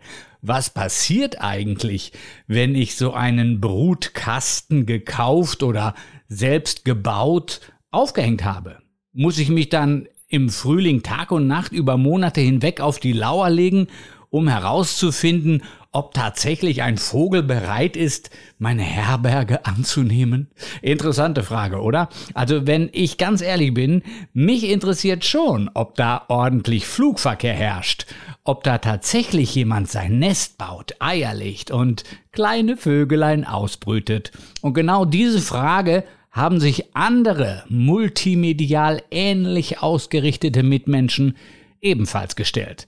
Was 0.47 0.69
passiert 0.69 1.41
eigentlich, 1.41 2.13
wenn 2.47 2.75
ich 2.75 2.97
so 2.97 3.15
einen 3.15 3.63
Brutkasten 3.63 4.85
gekauft 4.85 5.63
oder 5.63 5.95
selbst 6.29 6.85
gebaut 6.85 7.63
aufgehängt 7.91 8.45
habe? 8.45 8.77
Muss 9.15 9.39
ich 9.39 9.49
mich 9.49 9.71
dann 9.71 10.07
im 10.29 10.51
Frühling 10.51 11.03
Tag 11.03 11.31
und 11.31 11.47
Nacht 11.47 11.73
über 11.73 11.97
Monate 11.97 12.43
hinweg 12.43 12.83
auf 12.83 13.01
die 13.01 13.15
Lauer 13.15 13.49
legen, 13.49 13.87
um 14.29 14.47
herauszufinden, 14.47 15.63
ob 15.93 16.13
tatsächlich 16.13 16.83
ein 16.83 16.99
Vogel 16.99 17.43
bereit 17.43 17.97
ist, 17.97 18.29
meine 18.59 18.83
Herberge 18.83 19.65
anzunehmen? 19.65 20.51
Interessante 20.83 21.43
Frage, 21.43 21.81
oder? 21.81 22.11
Also 22.35 22.67
wenn 22.67 22.91
ich 22.93 23.17
ganz 23.17 23.41
ehrlich 23.41 23.73
bin, 23.73 24.03
mich 24.35 24.69
interessiert 24.69 25.25
schon, 25.25 25.71
ob 25.73 25.95
da 25.95 26.25
ordentlich 26.29 26.85
Flugverkehr 26.85 27.55
herrscht, 27.55 28.07
ob 28.45 28.63
da 28.63 28.79
tatsächlich 28.79 29.55
jemand 29.55 29.91
sein 29.91 30.19
Nest 30.19 30.59
baut, 30.59 30.95
Eier 31.01 31.35
legt 31.35 31.71
und 31.71 32.05
kleine 32.31 32.77
Vögelein 32.77 33.45
ausbrütet. 33.45 34.33
Und 34.61 34.75
genau 34.75 35.07
diese 35.07 35.41
Frage 35.41 36.05
haben 36.31 36.61
sich 36.61 36.95
andere 36.95 37.65
multimedial 37.69 39.03
ähnlich 39.11 39.81
ausgerichtete 39.83 40.63
Mitmenschen 40.63 41.37
ebenfalls 41.81 42.37
gestellt 42.37 42.87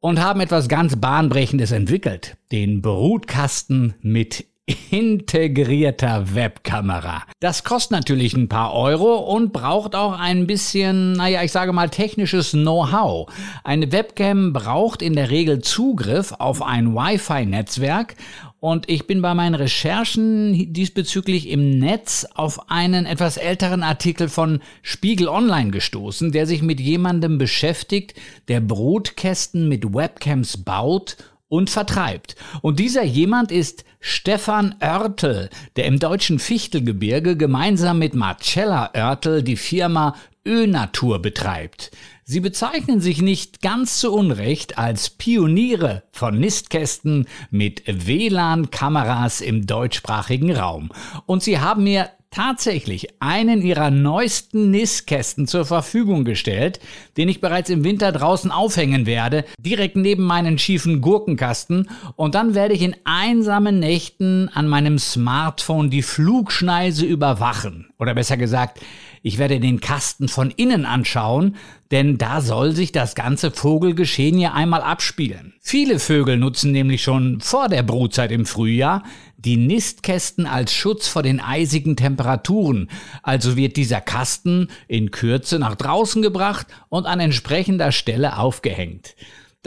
und 0.00 0.22
haben 0.22 0.40
etwas 0.40 0.68
ganz 0.68 0.96
Bahnbrechendes 0.96 1.72
entwickelt, 1.72 2.36
den 2.52 2.82
Brutkasten 2.82 3.94
mit 4.02 4.46
integrierter 4.90 6.34
Webkamera. 6.34 7.22
Das 7.38 7.62
kostet 7.62 7.92
natürlich 7.92 8.34
ein 8.34 8.48
paar 8.48 8.74
Euro 8.74 9.16
und 9.16 9.52
braucht 9.52 9.94
auch 9.94 10.18
ein 10.18 10.46
bisschen, 10.46 11.12
naja, 11.12 11.42
ich 11.44 11.52
sage 11.52 11.72
mal 11.72 11.88
technisches 11.88 12.50
Know-how. 12.50 13.30
Eine 13.62 13.92
Webcam 13.92 14.52
braucht 14.52 15.02
in 15.02 15.14
der 15.14 15.30
Regel 15.30 15.60
Zugriff 15.60 16.32
auf 16.38 16.62
ein 16.62 16.94
Wi-Fi-Netzwerk 16.94 18.16
und 18.58 18.88
ich 18.88 19.06
bin 19.06 19.22
bei 19.22 19.34
meinen 19.34 19.54
Recherchen 19.54 20.72
diesbezüglich 20.72 21.48
im 21.48 21.78
Netz 21.78 22.26
auf 22.34 22.68
einen 22.68 23.06
etwas 23.06 23.36
älteren 23.36 23.84
Artikel 23.84 24.28
von 24.28 24.60
Spiegel 24.82 25.28
Online 25.28 25.70
gestoßen, 25.70 26.32
der 26.32 26.46
sich 26.46 26.62
mit 26.62 26.80
jemandem 26.80 27.38
beschäftigt, 27.38 28.14
der 28.48 28.60
Brotkästen 28.60 29.68
mit 29.68 29.94
Webcams 29.94 30.56
baut 30.56 31.16
und 31.48 31.70
vertreibt. 31.70 32.36
Und 32.62 32.78
dieser 32.78 33.04
jemand 33.04 33.52
ist 33.52 33.84
Stefan 34.00 34.74
Oertel, 34.80 35.50
der 35.76 35.86
im 35.86 35.98
deutschen 35.98 36.38
Fichtelgebirge 36.38 37.36
gemeinsam 37.36 37.98
mit 37.98 38.14
Marcella 38.14 38.90
Oertel 38.94 39.42
die 39.42 39.56
Firma 39.56 40.14
Önatur 40.46 41.20
betreibt. 41.20 41.90
Sie 42.24 42.40
bezeichnen 42.40 43.00
sich 43.00 43.22
nicht 43.22 43.62
ganz 43.62 43.98
zu 44.00 44.12
Unrecht 44.12 44.78
als 44.78 45.10
Pioniere 45.10 46.02
von 46.12 46.38
Nistkästen 46.38 47.26
mit 47.50 47.84
WLAN-Kameras 47.86 49.40
im 49.40 49.66
deutschsprachigen 49.66 50.54
Raum. 50.54 50.90
Und 51.26 51.42
sie 51.42 51.60
haben 51.60 51.84
mir 51.84 52.10
tatsächlich 52.36 53.08
einen 53.18 53.62
ihrer 53.62 53.90
neuesten 53.90 54.70
Nistkästen 54.70 55.46
zur 55.46 55.64
Verfügung 55.64 56.26
gestellt, 56.26 56.80
den 57.16 57.30
ich 57.30 57.40
bereits 57.40 57.70
im 57.70 57.82
Winter 57.82 58.12
draußen 58.12 58.50
aufhängen 58.50 59.06
werde, 59.06 59.46
direkt 59.58 59.96
neben 59.96 60.24
meinen 60.24 60.58
schiefen 60.58 61.00
Gurkenkasten 61.00 61.88
und 62.14 62.34
dann 62.34 62.54
werde 62.54 62.74
ich 62.74 62.82
in 62.82 62.94
einsamen 63.04 63.78
Nächten 63.78 64.50
an 64.50 64.68
meinem 64.68 64.98
Smartphone 64.98 65.88
die 65.88 66.02
Flugschneise 66.02 67.06
überwachen. 67.06 67.88
Oder 67.98 68.14
besser 68.14 68.36
gesagt, 68.36 68.80
ich 69.26 69.38
werde 69.38 69.58
den 69.58 69.80
Kasten 69.80 70.28
von 70.28 70.52
innen 70.52 70.84
anschauen, 70.84 71.56
denn 71.90 72.16
da 72.16 72.40
soll 72.40 72.76
sich 72.76 72.92
das 72.92 73.16
ganze 73.16 73.50
Vogelgeschehen 73.50 74.38
ja 74.38 74.52
einmal 74.52 74.82
abspielen. 74.82 75.52
Viele 75.60 75.98
Vögel 75.98 76.36
nutzen 76.36 76.70
nämlich 76.70 77.02
schon 77.02 77.40
vor 77.40 77.68
der 77.68 77.82
Brutzeit 77.82 78.30
im 78.30 78.46
Frühjahr 78.46 79.02
die 79.36 79.56
Nistkästen 79.56 80.46
als 80.46 80.72
Schutz 80.72 81.08
vor 81.08 81.24
den 81.24 81.40
eisigen 81.40 81.96
Temperaturen, 81.96 82.88
also 83.24 83.56
wird 83.56 83.76
dieser 83.76 84.00
Kasten 84.00 84.68
in 84.86 85.10
Kürze 85.10 85.58
nach 85.58 85.74
draußen 85.74 86.22
gebracht 86.22 86.68
und 86.88 87.06
an 87.06 87.18
entsprechender 87.18 87.90
Stelle 87.90 88.38
aufgehängt. 88.38 89.16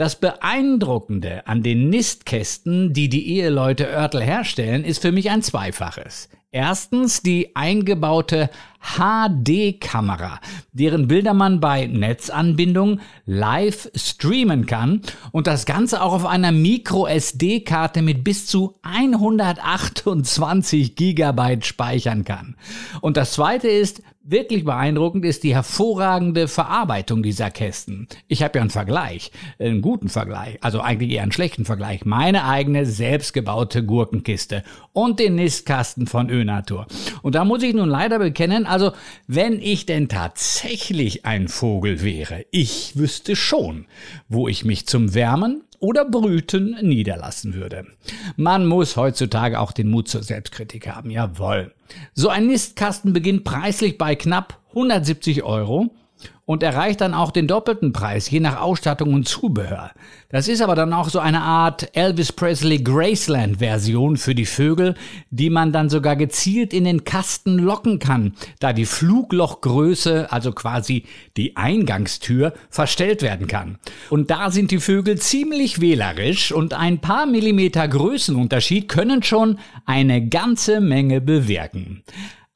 Das 0.00 0.16
Beeindruckende 0.16 1.46
an 1.46 1.62
den 1.62 1.90
Nistkästen, 1.90 2.94
die 2.94 3.10
die 3.10 3.36
Eheleute 3.36 3.84
Oertel 3.84 4.22
herstellen, 4.22 4.82
ist 4.82 5.02
für 5.02 5.12
mich 5.12 5.28
ein 5.28 5.42
zweifaches. 5.42 6.30
Erstens 6.52 7.20
die 7.20 7.54
eingebaute 7.54 8.48
HD-Kamera, 8.80 10.40
deren 10.72 11.06
Bilder 11.06 11.34
man 11.34 11.60
bei 11.60 11.86
Netzanbindung 11.86 13.00
live 13.26 13.90
streamen 13.94 14.64
kann 14.64 15.02
und 15.32 15.46
das 15.46 15.66
Ganze 15.66 16.00
auch 16.00 16.14
auf 16.14 16.24
einer 16.24 16.50
Micro-SD-Karte 16.50 18.00
mit 18.00 18.24
bis 18.24 18.46
zu 18.46 18.78
128 18.80 20.96
Gigabyte 20.96 21.66
speichern 21.66 22.24
kann. 22.24 22.56
Und 23.02 23.18
das 23.18 23.32
zweite 23.32 23.68
ist, 23.68 24.02
Wirklich 24.30 24.64
beeindruckend 24.64 25.24
ist 25.24 25.42
die 25.42 25.56
hervorragende 25.56 26.46
Verarbeitung 26.46 27.20
dieser 27.20 27.50
Kästen. 27.50 28.06
Ich 28.28 28.44
habe 28.44 28.58
ja 28.58 28.60
einen 28.60 28.70
Vergleich, 28.70 29.32
einen 29.58 29.82
guten 29.82 30.08
Vergleich, 30.08 30.56
also 30.60 30.80
eigentlich 30.80 31.10
eher 31.10 31.24
einen 31.24 31.32
schlechten 31.32 31.64
Vergleich. 31.64 32.04
Meine 32.04 32.44
eigene 32.44 32.86
selbstgebaute 32.86 33.84
Gurkenkiste 33.84 34.62
und 34.92 35.18
den 35.18 35.34
Nistkasten 35.34 36.06
von 36.06 36.30
Önatur. 36.30 36.86
Und 37.22 37.34
da 37.34 37.44
muss 37.44 37.64
ich 37.64 37.74
nun 37.74 37.88
leider 37.88 38.20
bekennen, 38.20 38.66
also 38.66 38.92
wenn 39.26 39.60
ich 39.60 39.84
denn 39.84 40.08
tatsächlich 40.08 41.26
ein 41.26 41.48
Vogel 41.48 42.00
wäre, 42.00 42.46
ich 42.52 42.96
wüsste 42.96 43.34
schon, 43.34 43.86
wo 44.28 44.46
ich 44.46 44.64
mich 44.64 44.86
zum 44.86 45.12
Wärmen 45.12 45.64
oder 45.80 46.04
Brüten 46.04 46.76
niederlassen 46.82 47.54
würde. 47.54 47.86
Man 48.36 48.66
muss 48.66 48.96
heutzutage 48.96 49.58
auch 49.58 49.72
den 49.72 49.90
Mut 49.90 50.08
zur 50.08 50.22
Selbstkritik 50.22 50.88
haben, 50.88 51.10
jawohl. 51.10 51.74
So 52.14 52.28
ein 52.28 52.46
Nistkasten 52.46 53.12
beginnt 53.12 53.44
preislich 53.44 53.98
bei 53.98 54.14
knapp 54.14 54.60
170 54.70 55.42
Euro 55.42 55.90
und 56.50 56.64
erreicht 56.64 57.00
dann 57.00 57.14
auch 57.14 57.30
den 57.30 57.46
doppelten 57.46 57.92
Preis, 57.92 58.28
je 58.28 58.40
nach 58.40 58.60
Ausstattung 58.60 59.14
und 59.14 59.28
Zubehör. 59.28 59.92
Das 60.30 60.48
ist 60.48 60.62
aber 60.62 60.74
dann 60.74 60.92
auch 60.92 61.08
so 61.08 61.20
eine 61.20 61.42
Art 61.42 61.96
Elvis 61.96 62.32
Presley 62.32 62.78
Graceland 62.82 63.58
Version 63.58 64.16
für 64.16 64.34
die 64.34 64.46
Vögel, 64.46 64.94
die 65.30 65.48
man 65.48 65.72
dann 65.72 65.88
sogar 65.88 66.16
gezielt 66.16 66.72
in 66.72 66.84
den 66.84 67.04
Kasten 67.04 67.58
locken 67.58 68.00
kann, 68.00 68.34
da 68.58 68.72
die 68.72 68.86
Fluglochgröße, 68.86 70.32
also 70.32 70.50
quasi 70.50 71.04
die 71.36 71.56
Eingangstür, 71.56 72.52
verstellt 72.68 73.22
werden 73.22 73.46
kann. 73.46 73.78
Und 74.08 74.30
da 74.32 74.50
sind 74.50 74.72
die 74.72 74.80
Vögel 74.80 75.18
ziemlich 75.18 75.80
wählerisch 75.80 76.50
und 76.50 76.74
ein 76.74 77.00
paar 77.00 77.26
Millimeter 77.26 77.86
Größenunterschied 77.86 78.88
können 78.88 79.22
schon 79.22 79.58
eine 79.86 80.26
ganze 80.28 80.80
Menge 80.80 81.20
bewirken. 81.20 82.02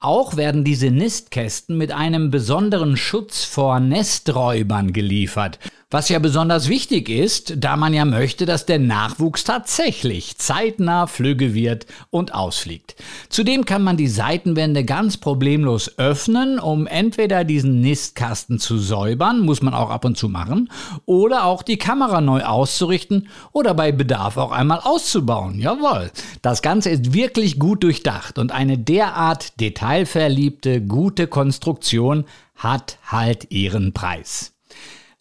Auch 0.05 0.37
werden 0.37 0.64
diese 0.64 0.90
Nistkästen 0.90 1.79
mit 1.79 1.90
einem 1.90 2.31
besonderen 2.31 2.99
Schutz 2.99 3.45
vor 3.45 3.81
Nesträubern 3.81 4.93
geliefert. 4.93 5.59
Was 5.95 6.09
ja 6.09 6.19
besonders 6.19 6.69
wichtig 6.69 7.09
ist, 7.09 7.55
da 7.59 7.77
man 7.77 7.95
ja 7.95 8.05
möchte, 8.05 8.47
dass 8.47 8.67
der 8.67 8.81
Nachwuchs 8.81 9.45
tatsächlich 9.45 10.37
zeitnah 10.39 11.07
flügge 11.07 11.55
wird 11.55 11.87
und 12.11 12.35
ausfliegt. 12.35 12.97
Zudem 13.29 13.65
kann 13.65 13.85
man 13.85 13.97
die 13.97 14.09
Seitenwände 14.09 14.85
ganz 14.85 15.19
problemlos 15.19 15.97
öffnen, 15.97 16.59
um 16.59 16.89
entweder 16.89 17.45
diesen 17.45 17.81
Nistkasten 17.81 18.59
zu 18.59 18.77
säubern, 18.77 19.39
muss 19.39 19.63
man 19.63 19.73
auch 19.73 19.91
ab 19.91 20.05
und 20.05 20.19
zu 20.19 20.29
machen, 20.29 20.69
oder 21.07 21.45
auch 21.45 21.63
die 21.63 21.79
Kamera 21.79 22.21
neu 22.21 22.43
auszurichten 22.43 23.29
oder 23.53 23.73
bei 23.73 23.93
Bedarf 23.93 24.37
auch 24.37 24.51
einmal 24.51 24.81
auszubauen. 24.81 25.61
Jawohl. 25.61 26.11
Das 26.43 26.61
Ganze 26.61 26.91
ist 26.91 27.15
wirklich 27.15 27.61
gut 27.61 27.85
durchdacht 27.85 28.41
und 28.41 28.51
eine 28.51 28.79
derart 28.79 29.61
detailverliebte, 29.61 30.81
gute 30.81 31.29
Konstruktion 31.29 32.25
hat 32.57 32.99
halt 33.07 33.53
ihren 33.53 33.93
Preis. 33.93 34.54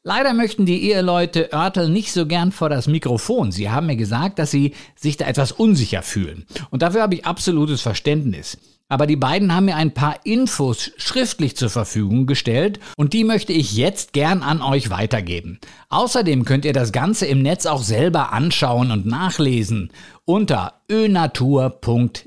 Leider 0.06 0.34
möchten 0.34 0.66
die 0.66 0.90
Eheleute 0.90 1.52
Oertel 1.54 1.88
nicht 1.88 2.12
so 2.12 2.26
gern 2.26 2.52
vor 2.52 2.68
das 2.68 2.88
Mikrofon. 2.88 3.54
Sie 3.54 3.70
haben 3.70 3.88
mir 3.88 3.96
gesagt, 3.96 4.38
dass 4.38 4.52
sie 4.52 4.74
sich 4.98 5.16
da 5.16 5.26
etwas 5.26 5.54
unsicher 5.54 6.02
fühlen. 6.02 6.46
Und 6.72 6.82
dafür 6.82 7.04
habe 7.04 7.16
ich 7.16 7.26
absolutes 7.26 7.80
Verständnis. 7.82 8.58
Aber 8.90 9.08
die 9.08 9.16
beiden 9.16 9.56
haben 9.56 9.64
mir 9.66 9.78
ein 9.78 9.94
paar 9.94 10.26
Infos 10.26 10.92
schriftlich 10.98 11.56
zur 11.56 11.70
Verfügung 11.70 12.26
gestellt 12.28 12.82
und 12.98 13.14
die 13.14 13.24
möchte 13.24 13.54
ich 13.54 13.78
jetzt 13.78 14.12
gern 14.12 14.44
an 14.44 14.62
euch 14.62 14.90
weitergeben. 14.90 15.60
Außerdem 15.88 16.44
könnt 16.44 16.66
ihr 16.66 16.74
das 16.74 16.92
Ganze 16.92 17.26
im 17.26 17.42
Netz 17.42 17.66
auch 17.66 17.82
selber 17.82 18.34
anschauen 18.34 18.92
und 18.92 19.06
nachlesen 19.06 19.90
unter 20.26 20.82
önatur.de. 20.92 22.24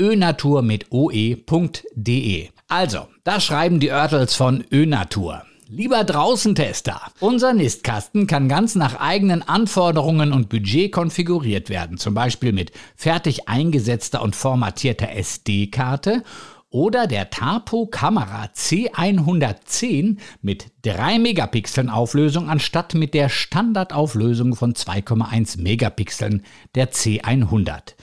önatur 0.00 0.62
mit 0.62 0.90
oe.de. 0.90 2.48
Also, 2.66 3.06
da 3.22 3.38
schreiben 3.40 3.78
die 3.78 3.90
Oertels 3.90 4.34
von 4.34 4.64
Önatur. 4.72 5.44
Lieber 5.76 6.04
Draußentester, 6.04 7.00
unser 7.18 7.52
Nistkasten 7.52 8.28
kann 8.28 8.48
ganz 8.48 8.76
nach 8.76 9.00
eigenen 9.00 9.42
Anforderungen 9.42 10.32
und 10.32 10.48
Budget 10.48 10.92
konfiguriert 10.92 11.68
werden, 11.68 11.98
zum 11.98 12.14
Beispiel 12.14 12.52
mit 12.52 12.70
fertig 12.94 13.48
eingesetzter 13.48 14.22
und 14.22 14.36
formatierter 14.36 15.10
SD-Karte 15.10 16.22
oder 16.70 17.08
der 17.08 17.30
Tapo 17.30 17.86
Kamera 17.86 18.50
C110 18.54 20.18
mit 20.42 20.66
3 20.82 21.18
Megapixeln 21.18 21.88
Auflösung 21.90 22.48
anstatt 22.48 22.94
mit 22.94 23.12
der 23.12 23.28
Standardauflösung 23.28 24.54
von 24.54 24.74
2,1 24.74 25.60
Megapixeln 25.60 26.44
der 26.76 26.92
C100. 26.92 27.94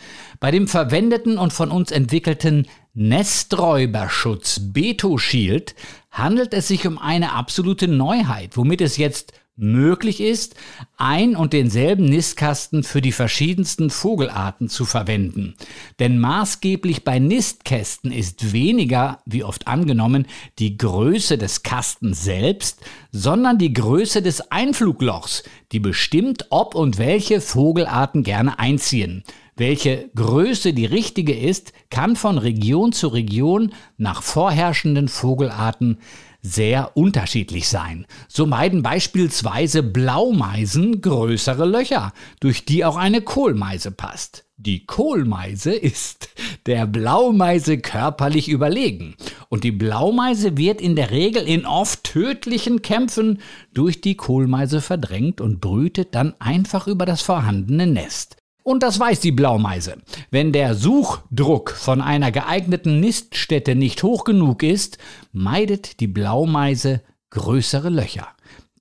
Bei 0.42 0.52
dem 0.52 0.68
verwendeten 0.68 1.38
und 1.38 1.54
von 1.54 1.72
uns 1.72 1.92
entwickelten 1.92 2.68
Nesträuberschutz 2.94 4.60
Beto 4.74 5.18
Shield 5.18 5.76
handelt 6.10 6.54
es 6.54 6.68
sich 6.68 6.86
um 6.86 6.98
eine 6.98 7.32
absolute 7.32 7.88
Neuheit, 7.88 8.58
womit 8.58 8.82
es 8.82 8.98
jetzt 8.98 9.32
möglich 9.56 10.20
ist, 10.20 10.56
ein 10.98 11.38
und 11.38 11.54
denselben 11.54 12.04
Nistkasten 12.04 12.84
für 12.84 13.02
die 13.02 13.14
verschiedensten 13.14 13.90
Vogelarten 13.90 14.68
zu 14.68 14.84
verwenden. 14.84 15.56
Denn 16.00 16.20
maßgeblich 16.20 17.06
bei 17.06 17.20
Nistkästen 17.20 18.12
ist 18.12 18.52
weniger, 18.52 19.20
wie 19.26 19.46
oft 19.46 19.68
angenommen, 19.68 20.28
die 20.60 20.78
Größe 20.78 21.38
des 21.38 21.64
Kastens 21.64 22.24
selbst, 22.26 22.82
sondern 23.12 23.58
die 23.58 23.72
Größe 23.72 24.22
des 24.22 24.52
Einfluglochs, 24.52 25.44
die 25.72 25.80
bestimmt, 25.80 26.48
ob 26.50 26.76
und 26.76 26.98
welche 26.98 27.40
Vogelarten 27.40 28.24
gerne 28.24 28.60
einziehen. 28.60 29.24
Welche 29.62 30.10
Größe 30.16 30.74
die 30.74 30.88
richtige 30.88 31.38
ist, 31.38 31.72
kann 31.92 32.16
von 32.16 32.40
Region 32.40 32.94
zu 32.94 33.10
Region 33.10 33.74
nach 33.96 34.24
vorherrschenden 34.24 35.08
Vogelarten 35.08 36.00
sehr 36.42 36.98
unterschiedlich 36.98 37.68
sein. 37.68 38.08
So 38.28 38.48
meiden 38.48 38.82
beispielsweise 38.82 39.84
Blaumeisen 39.84 41.00
größere 41.02 41.68
Löcher, 41.68 42.12
durch 42.40 42.66
die 42.66 42.84
auch 42.84 42.98
eine 42.98 43.22
Kohlmeise 43.22 43.92
passt. 43.92 44.46
Die 44.58 44.88
Kohlmeise 44.88 45.74
ist 45.74 46.30
der 46.66 46.88
Blaumeise 46.88 47.78
körperlich 47.78 48.50
überlegen. 48.50 49.14
Und 49.50 49.64
die 49.64 49.72
Blaumeise 49.72 50.58
wird 50.58 50.82
in 50.82 50.96
der 50.96 51.12
Regel 51.12 51.44
in 51.44 51.68
oft 51.68 52.04
tödlichen 52.04 52.82
Kämpfen 52.82 53.38
durch 53.76 54.02
die 54.02 54.16
Kohlmeise 54.16 54.82
verdrängt 54.82 55.40
und 55.40 55.62
brütet 55.62 56.16
dann 56.16 56.34
einfach 56.40 56.88
über 56.88 57.06
das 57.06 57.22
vorhandene 57.22 57.86
Nest. 57.86 58.41
Und 58.72 58.84
das 58.84 59.02
weiß 59.02 59.20
die 59.20 59.34
Blaumeise. 59.34 59.98
Wenn 60.30 60.54
der 60.54 60.76
Suchdruck 60.76 61.72
von 61.72 62.00
einer 62.00 62.32
geeigneten 62.32 63.02
Niststätte 63.02 63.76
nicht 63.76 64.02
hoch 64.02 64.24
genug 64.24 64.64
ist, 64.64 64.98
meidet 65.34 66.00
die 66.00 66.08
Blaumeise 66.08 67.02
größere 67.32 67.90
Löcher. 67.90 68.30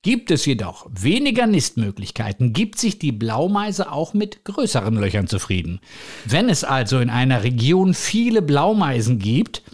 Gibt 0.03 0.31
es 0.31 0.47
jedoch 0.47 0.87
weniger 0.93 1.49
Nistmöglichkeiten, 1.49 2.53
gibt 2.53 2.79
sich 2.79 3.01
die 3.01 3.11
Blaumeise 3.11 3.91
auch 3.91 4.15
mit 4.15 4.45
größeren 4.45 4.95
Löchern 4.95 5.27
zufrieden. 5.27 5.81
Wenn 6.25 6.49
es 6.49 6.63
also 6.63 7.01
in 7.01 7.11
einer 7.11 7.43
Region 7.43 7.93
viele 7.93 8.43
Blaumeisen 8.43 9.19
gibt, 9.19 9.65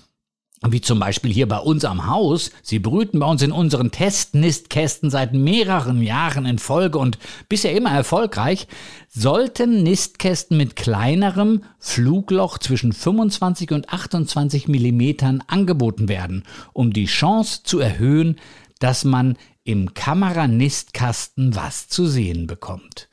wie 0.73 0.81
zum 0.81 0.99
Beispiel 0.99 1.33
hier 1.33 1.49
bei 1.49 1.59
uns 1.59 1.85
am 1.85 2.07
Haus. 2.07 2.51
Sie 2.63 2.79
brüten 2.79 3.19
bei 3.19 3.27
uns 3.27 3.43
in 3.43 3.53
unseren 3.53 3.91
Testnistkästen 3.91 5.11
seit 5.11 5.35
mehreren 5.35 6.03
Jahren 6.03 6.47
in 6.47 6.59
Folge 6.59 6.99
und 6.99 7.19
bisher 7.49 7.75
immer 7.75 7.91
erfolgreich. 7.91 8.67
Sollten 9.09 9.83
Nistkästen 9.83 10.57
mit 10.57 10.77
kleinerem 10.77 11.63
Flugloch 11.79 12.59
zwischen 12.59 12.93
25 12.93 13.73
und 13.73 13.89
28 13.89 14.69
Millimetern 14.69 15.43
angeboten 15.47 16.09
werden, 16.09 16.45
um 16.73 16.93
die 16.93 17.07
Chance 17.07 17.61
zu 17.65 17.79
erhöhen, 17.79 18.37
dass 18.79 19.05
man 19.05 19.37
im 19.65 19.95
Kameranistkasten 19.95 21.57
was 21.57 21.89
zu 21.89 22.07
sehen 22.07 22.47
bekommt. 22.47 23.09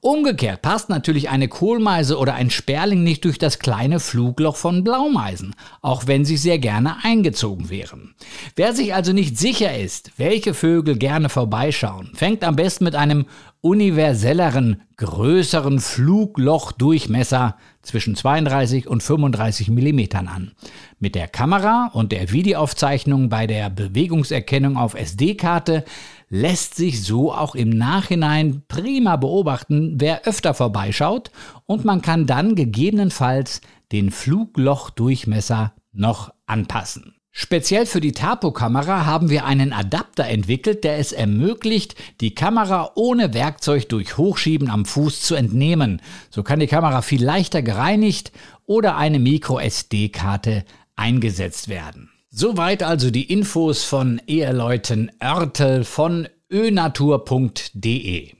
Umgekehrt 0.00 0.62
passt 0.62 0.88
natürlich 0.88 1.28
eine 1.28 1.48
Kohlmeise 1.48 2.18
oder 2.18 2.34
ein 2.34 2.50
Sperling 2.50 3.02
nicht 3.02 3.24
durch 3.24 3.38
das 3.38 3.58
kleine 3.58 4.00
Flugloch 4.00 4.56
von 4.56 4.84
Blaumeisen, 4.84 5.54
auch 5.82 6.06
wenn 6.06 6.24
sie 6.24 6.36
sehr 6.36 6.58
gerne 6.58 7.04
eingezogen 7.04 7.70
wären. 7.70 8.14
Wer 8.54 8.72
sich 8.72 8.94
also 8.94 9.12
nicht 9.12 9.38
sicher 9.38 9.76
ist, 9.76 10.12
welche 10.16 10.54
Vögel 10.54 10.96
gerne 10.96 11.28
vorbeischauen, 11.28 12.10
fängt 12.14 12.44
am 12.44 12.56
besten 12.56 12.84
mit 12.84 12.94
einem 12.94 13.26
universelleren, 13.60 14.82
größeren 14.96 15.80
Fluglochdurchmesser 15.80 17.56
zwischen 17.82 18.14
32 18.14 18.86
und 18.86 19.02
35 19.02 19.70
Millimetern 19.70 20.28
an. 20.28 20.52
Mit 21.00 21.14
der 21.14 21.26
Kamera 21.26 21.90
und 21.92 22.12
der 22.12 22.30
Videoaufzeichnung 22.30 23.28
bei 23.28 23.46
der 23.46 23.70
Bewegungserkennung 23.70 24.76
auf 24.76 24.94
SD-Karte 24.94 25.84
lässt 26.28 26.74
sich 26.74 27.02
so 27.02 27.32
auch 27.32 27.54
im 27.54 27.70
Nachhinein 27.70 28.62
prima 28.68 29.16
beobachten, 29.16 29.94
wer 29.98 30.26
öfter 30.26 30.54
vorbeischaut 30.54 31.30
und 31.66 31.84
man 31.84 32.02
kann 32.02 32.26
dann 32.26 32.54
gegebenenfalls 32.54 33.60
den 33.92 34.10
Fluglochdurchmesser 34.10 35.72
noch 35.92 36.32
anpassen. 36.46 37.16
Speziell 37.38 37.84
für 37.84 38.00
die 38.00 38.12
Tapo-Kamera 38.12 39.04
haben 39.04 39.28
wir 39.28 39.44
einen 39.44 39.74
Adapter 39.74 40.24
entwickelt, 40.24 40.84
der 40.84 40.96
es 40.96 41.12
ermöglicht, 41.12 41.94
die 42.22 42.34
Kamera 42.34 42.92
ohne 42.94 43.34
Werkzeug 43.34 43.90
durch 43.90 44.16
Hochschieben 44.16 44.70
am 44.70 44.86
Fuß 44.86 45.20
zu 45.20 45.34
entnehmen. 45.34 46.00
So 46.30 46.42
kann 46.42 46.60
die 46.60 46.66
Kamera 46.66 47.02
viel 47.02 47.22
leichter 47.22 47.60
gereinigt 47.60 48.32
oder 48.64 48.96
eine 48.96 49.18
Micro-SD-Karte 49.18 50.64
eingesetzt 50.96 51.68
werden. 51.68 52.10
Soweit 52.38 52.82
also 52.82 53.10
die 53.10 53.32
Infos 53.32 53.84
von 53.84 54.20
Eheleuten 54.26 55.10
Örtel 55.24 55.84
von 55.84 56.28
önatur.de. 56.52 58.34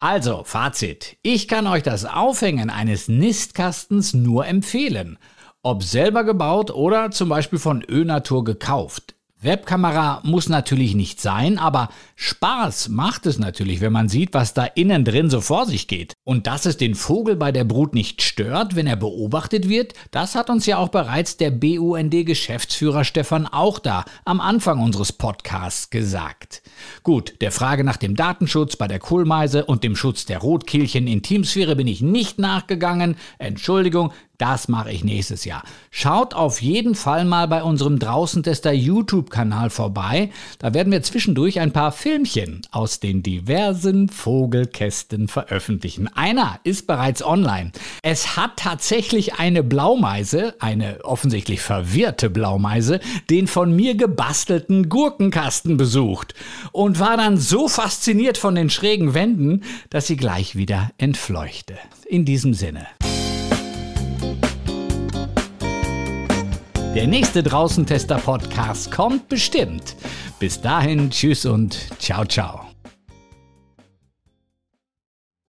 Also, 0.00 0.42
Fazit. 0.42 1.16
Ich 1.22 1.46
kann 1.46 1.68
euch 1.68 1.84
das 1.84 2.04
Aufhängen 2.04 2.68
eines 2.68 3.06
Nistkastens 3.06 4.12
nur 4.12 4.48
empfehlen. 4.48 5.18
Ob 5.62 5.84
selber 5.84 6.24
gebaut 6.24 6.72
oder 6.72 7.12
zum 7.12 7.28
Beispiel 7.28 7.60
von 7.60 7.84
Önatur 7.88 8.42
gekauft. 8.42 9.15
Webkamera 9.42 10.22
muss 10.24 10.48
natürlich 10.48 10.94
nicht 10.94 11.20
sein, 11.20 11.58
aber 11.58 11.90
Spaß 12.14 12.88
macht 12.88 13.26
es 13.26 13.38
natürlich, 13.38 13.82
wenn 13.82 13.92
man 13.92 14.08
sieht, 14.08 14.32
was 14.32 14.54
da 14.54 14.64
innen 14.64 15.04
drin 15.04 15.28
so 15.28 15.42
vor 15.42 15.66
sich 15.66 15.88
geht. 15.88 16.14
Und 16.24 16.46
dass 16.46 16.64
es 16.64 16.78
den 16.78 16.94
Vogel 16.94 17.36
bei 17.36 17.52
der 17.52 17.64
Brut 17.64 17.92
nicht 17.92 18.22
stört, 18.22 18.76
wenn 18.76 18.86
er 18.86 18.96
beobachtet 18.96 19.68
wird, 19.68 19.92
das 20.10 20.34
hat 20.34 20.48
uns 20.48 20.64
ja 20.64 20.78
auch 20.78 20.88
bereits 20.88 21.36
der 21.36 21.50
BUND-Geschäftsführer 21.50 23.04
Stefan 23.04 23.46
auch 23.46 23.78
da 23.78 24.06
am 24.24 24.40
Anfang 24.40 24.80
unseres 24.80 25.12
Podcasts 25.12 25.90
gesagt. 25.90 26.62
Gut, 27.02 27.34
der 27.42 27.52
Frage 27.52 27.84
nach 27.84 27.98
dem 27.98 28.16
Datenschutz 28.16 28.76
bei 28.76 28.88
der 28.88 29.00
Kohlmeise 29.00 29.66
und 29.66 29.84
dem 29.84 29.96
Schutz 29.96 30.24
der 30.24 30.38
Rotkehlchen 30.38 31.06
in 31.06 31.22
Teamsphäre 31.22 31.76
bin 31.76 31.86
ich 31.86 32.00
nicht 32.00 32.38
nachgegangen. 32.38 33.16
Entschuldigung, 33.38 34.12
das 34.38 34.68
mache 34.68 34.90
ich 34.90 35.04
nächstes 35.04 35.44
Jahr. 35.44 35.62
Schaut 35.90 36.34
auf 36.34 36.60
jeden 36.60 36.94
Fall 36.94 37.24
mal 37.24 37.48
bei 37.48 37.62
unserem 37.62 37.98
Draußentester 37.98 38.72
YouTube-Kanal 38.72 39.70
vorbei. 39.70 40.30
Da 40.58 40.74
werden 40.74 40.92
wir 40.92 41.02
zwischendurch 41.02 41.60
ein 41.60 41.72
paar 41.72 41.92
Filmchen 41.92 42.62
aus 42.70 43.00
den 43.00 43.22
diversen 43.22 44.08
Vogelkästen 44.08 45.28
veröffentlichen. 45.28 46.08
Einer 46.14 46.60
ist 46.64 46.86
bereits 46.86 47.24
online. 47.24 47.72
Es 48.02 48.36
hat 48.36 48.56
tatsächlich 48.56 49.34
eine 49.34 49.62
Blaumeise, 49.62 50.54
eine 50.60 51.04
offensichtlich 51.04 51.60
verwirrte 51.60 52.30
Blaumeise, 52.30 53.00
den 53.30 53.46
von 53.46 53.74
mir 53.74 53.96
gebastelten 53.96 54.88
Gurkenkasten 54.88 55.76
besucht 55.76 56.34
und 56.72 57.00
war 57.00 57.16
dann 57.16 57.38
so 57.38 57.68
fasziniert 57.68 58.38
von 58.38 58.54
den 58.54 58.70
schrägen 58.70 59.14
Wänden, 59.14 59.62
dass 59.90 60.06
sie 60.06 60.16
gleich 60.16 60.56
wieder 60.56 60.90
entfleuchte. 60.98 61.78
In 62.06 62.24
diesem 62.24 62.54
Sinne. 62.54 62.86
Der 66.96 67.06
nächste 67.06 67.42
Draußentester-Podcast 67.42 68.90
kommt 68.90 69.28
bestimmt. 69.28 69.96
Bis 70.38 70.62
dahin, 70.62 71.10
tschüss 71.10 71.44
und 71.44 71.78
ciao, 71.98 72.24
ciao. 72.24 72.68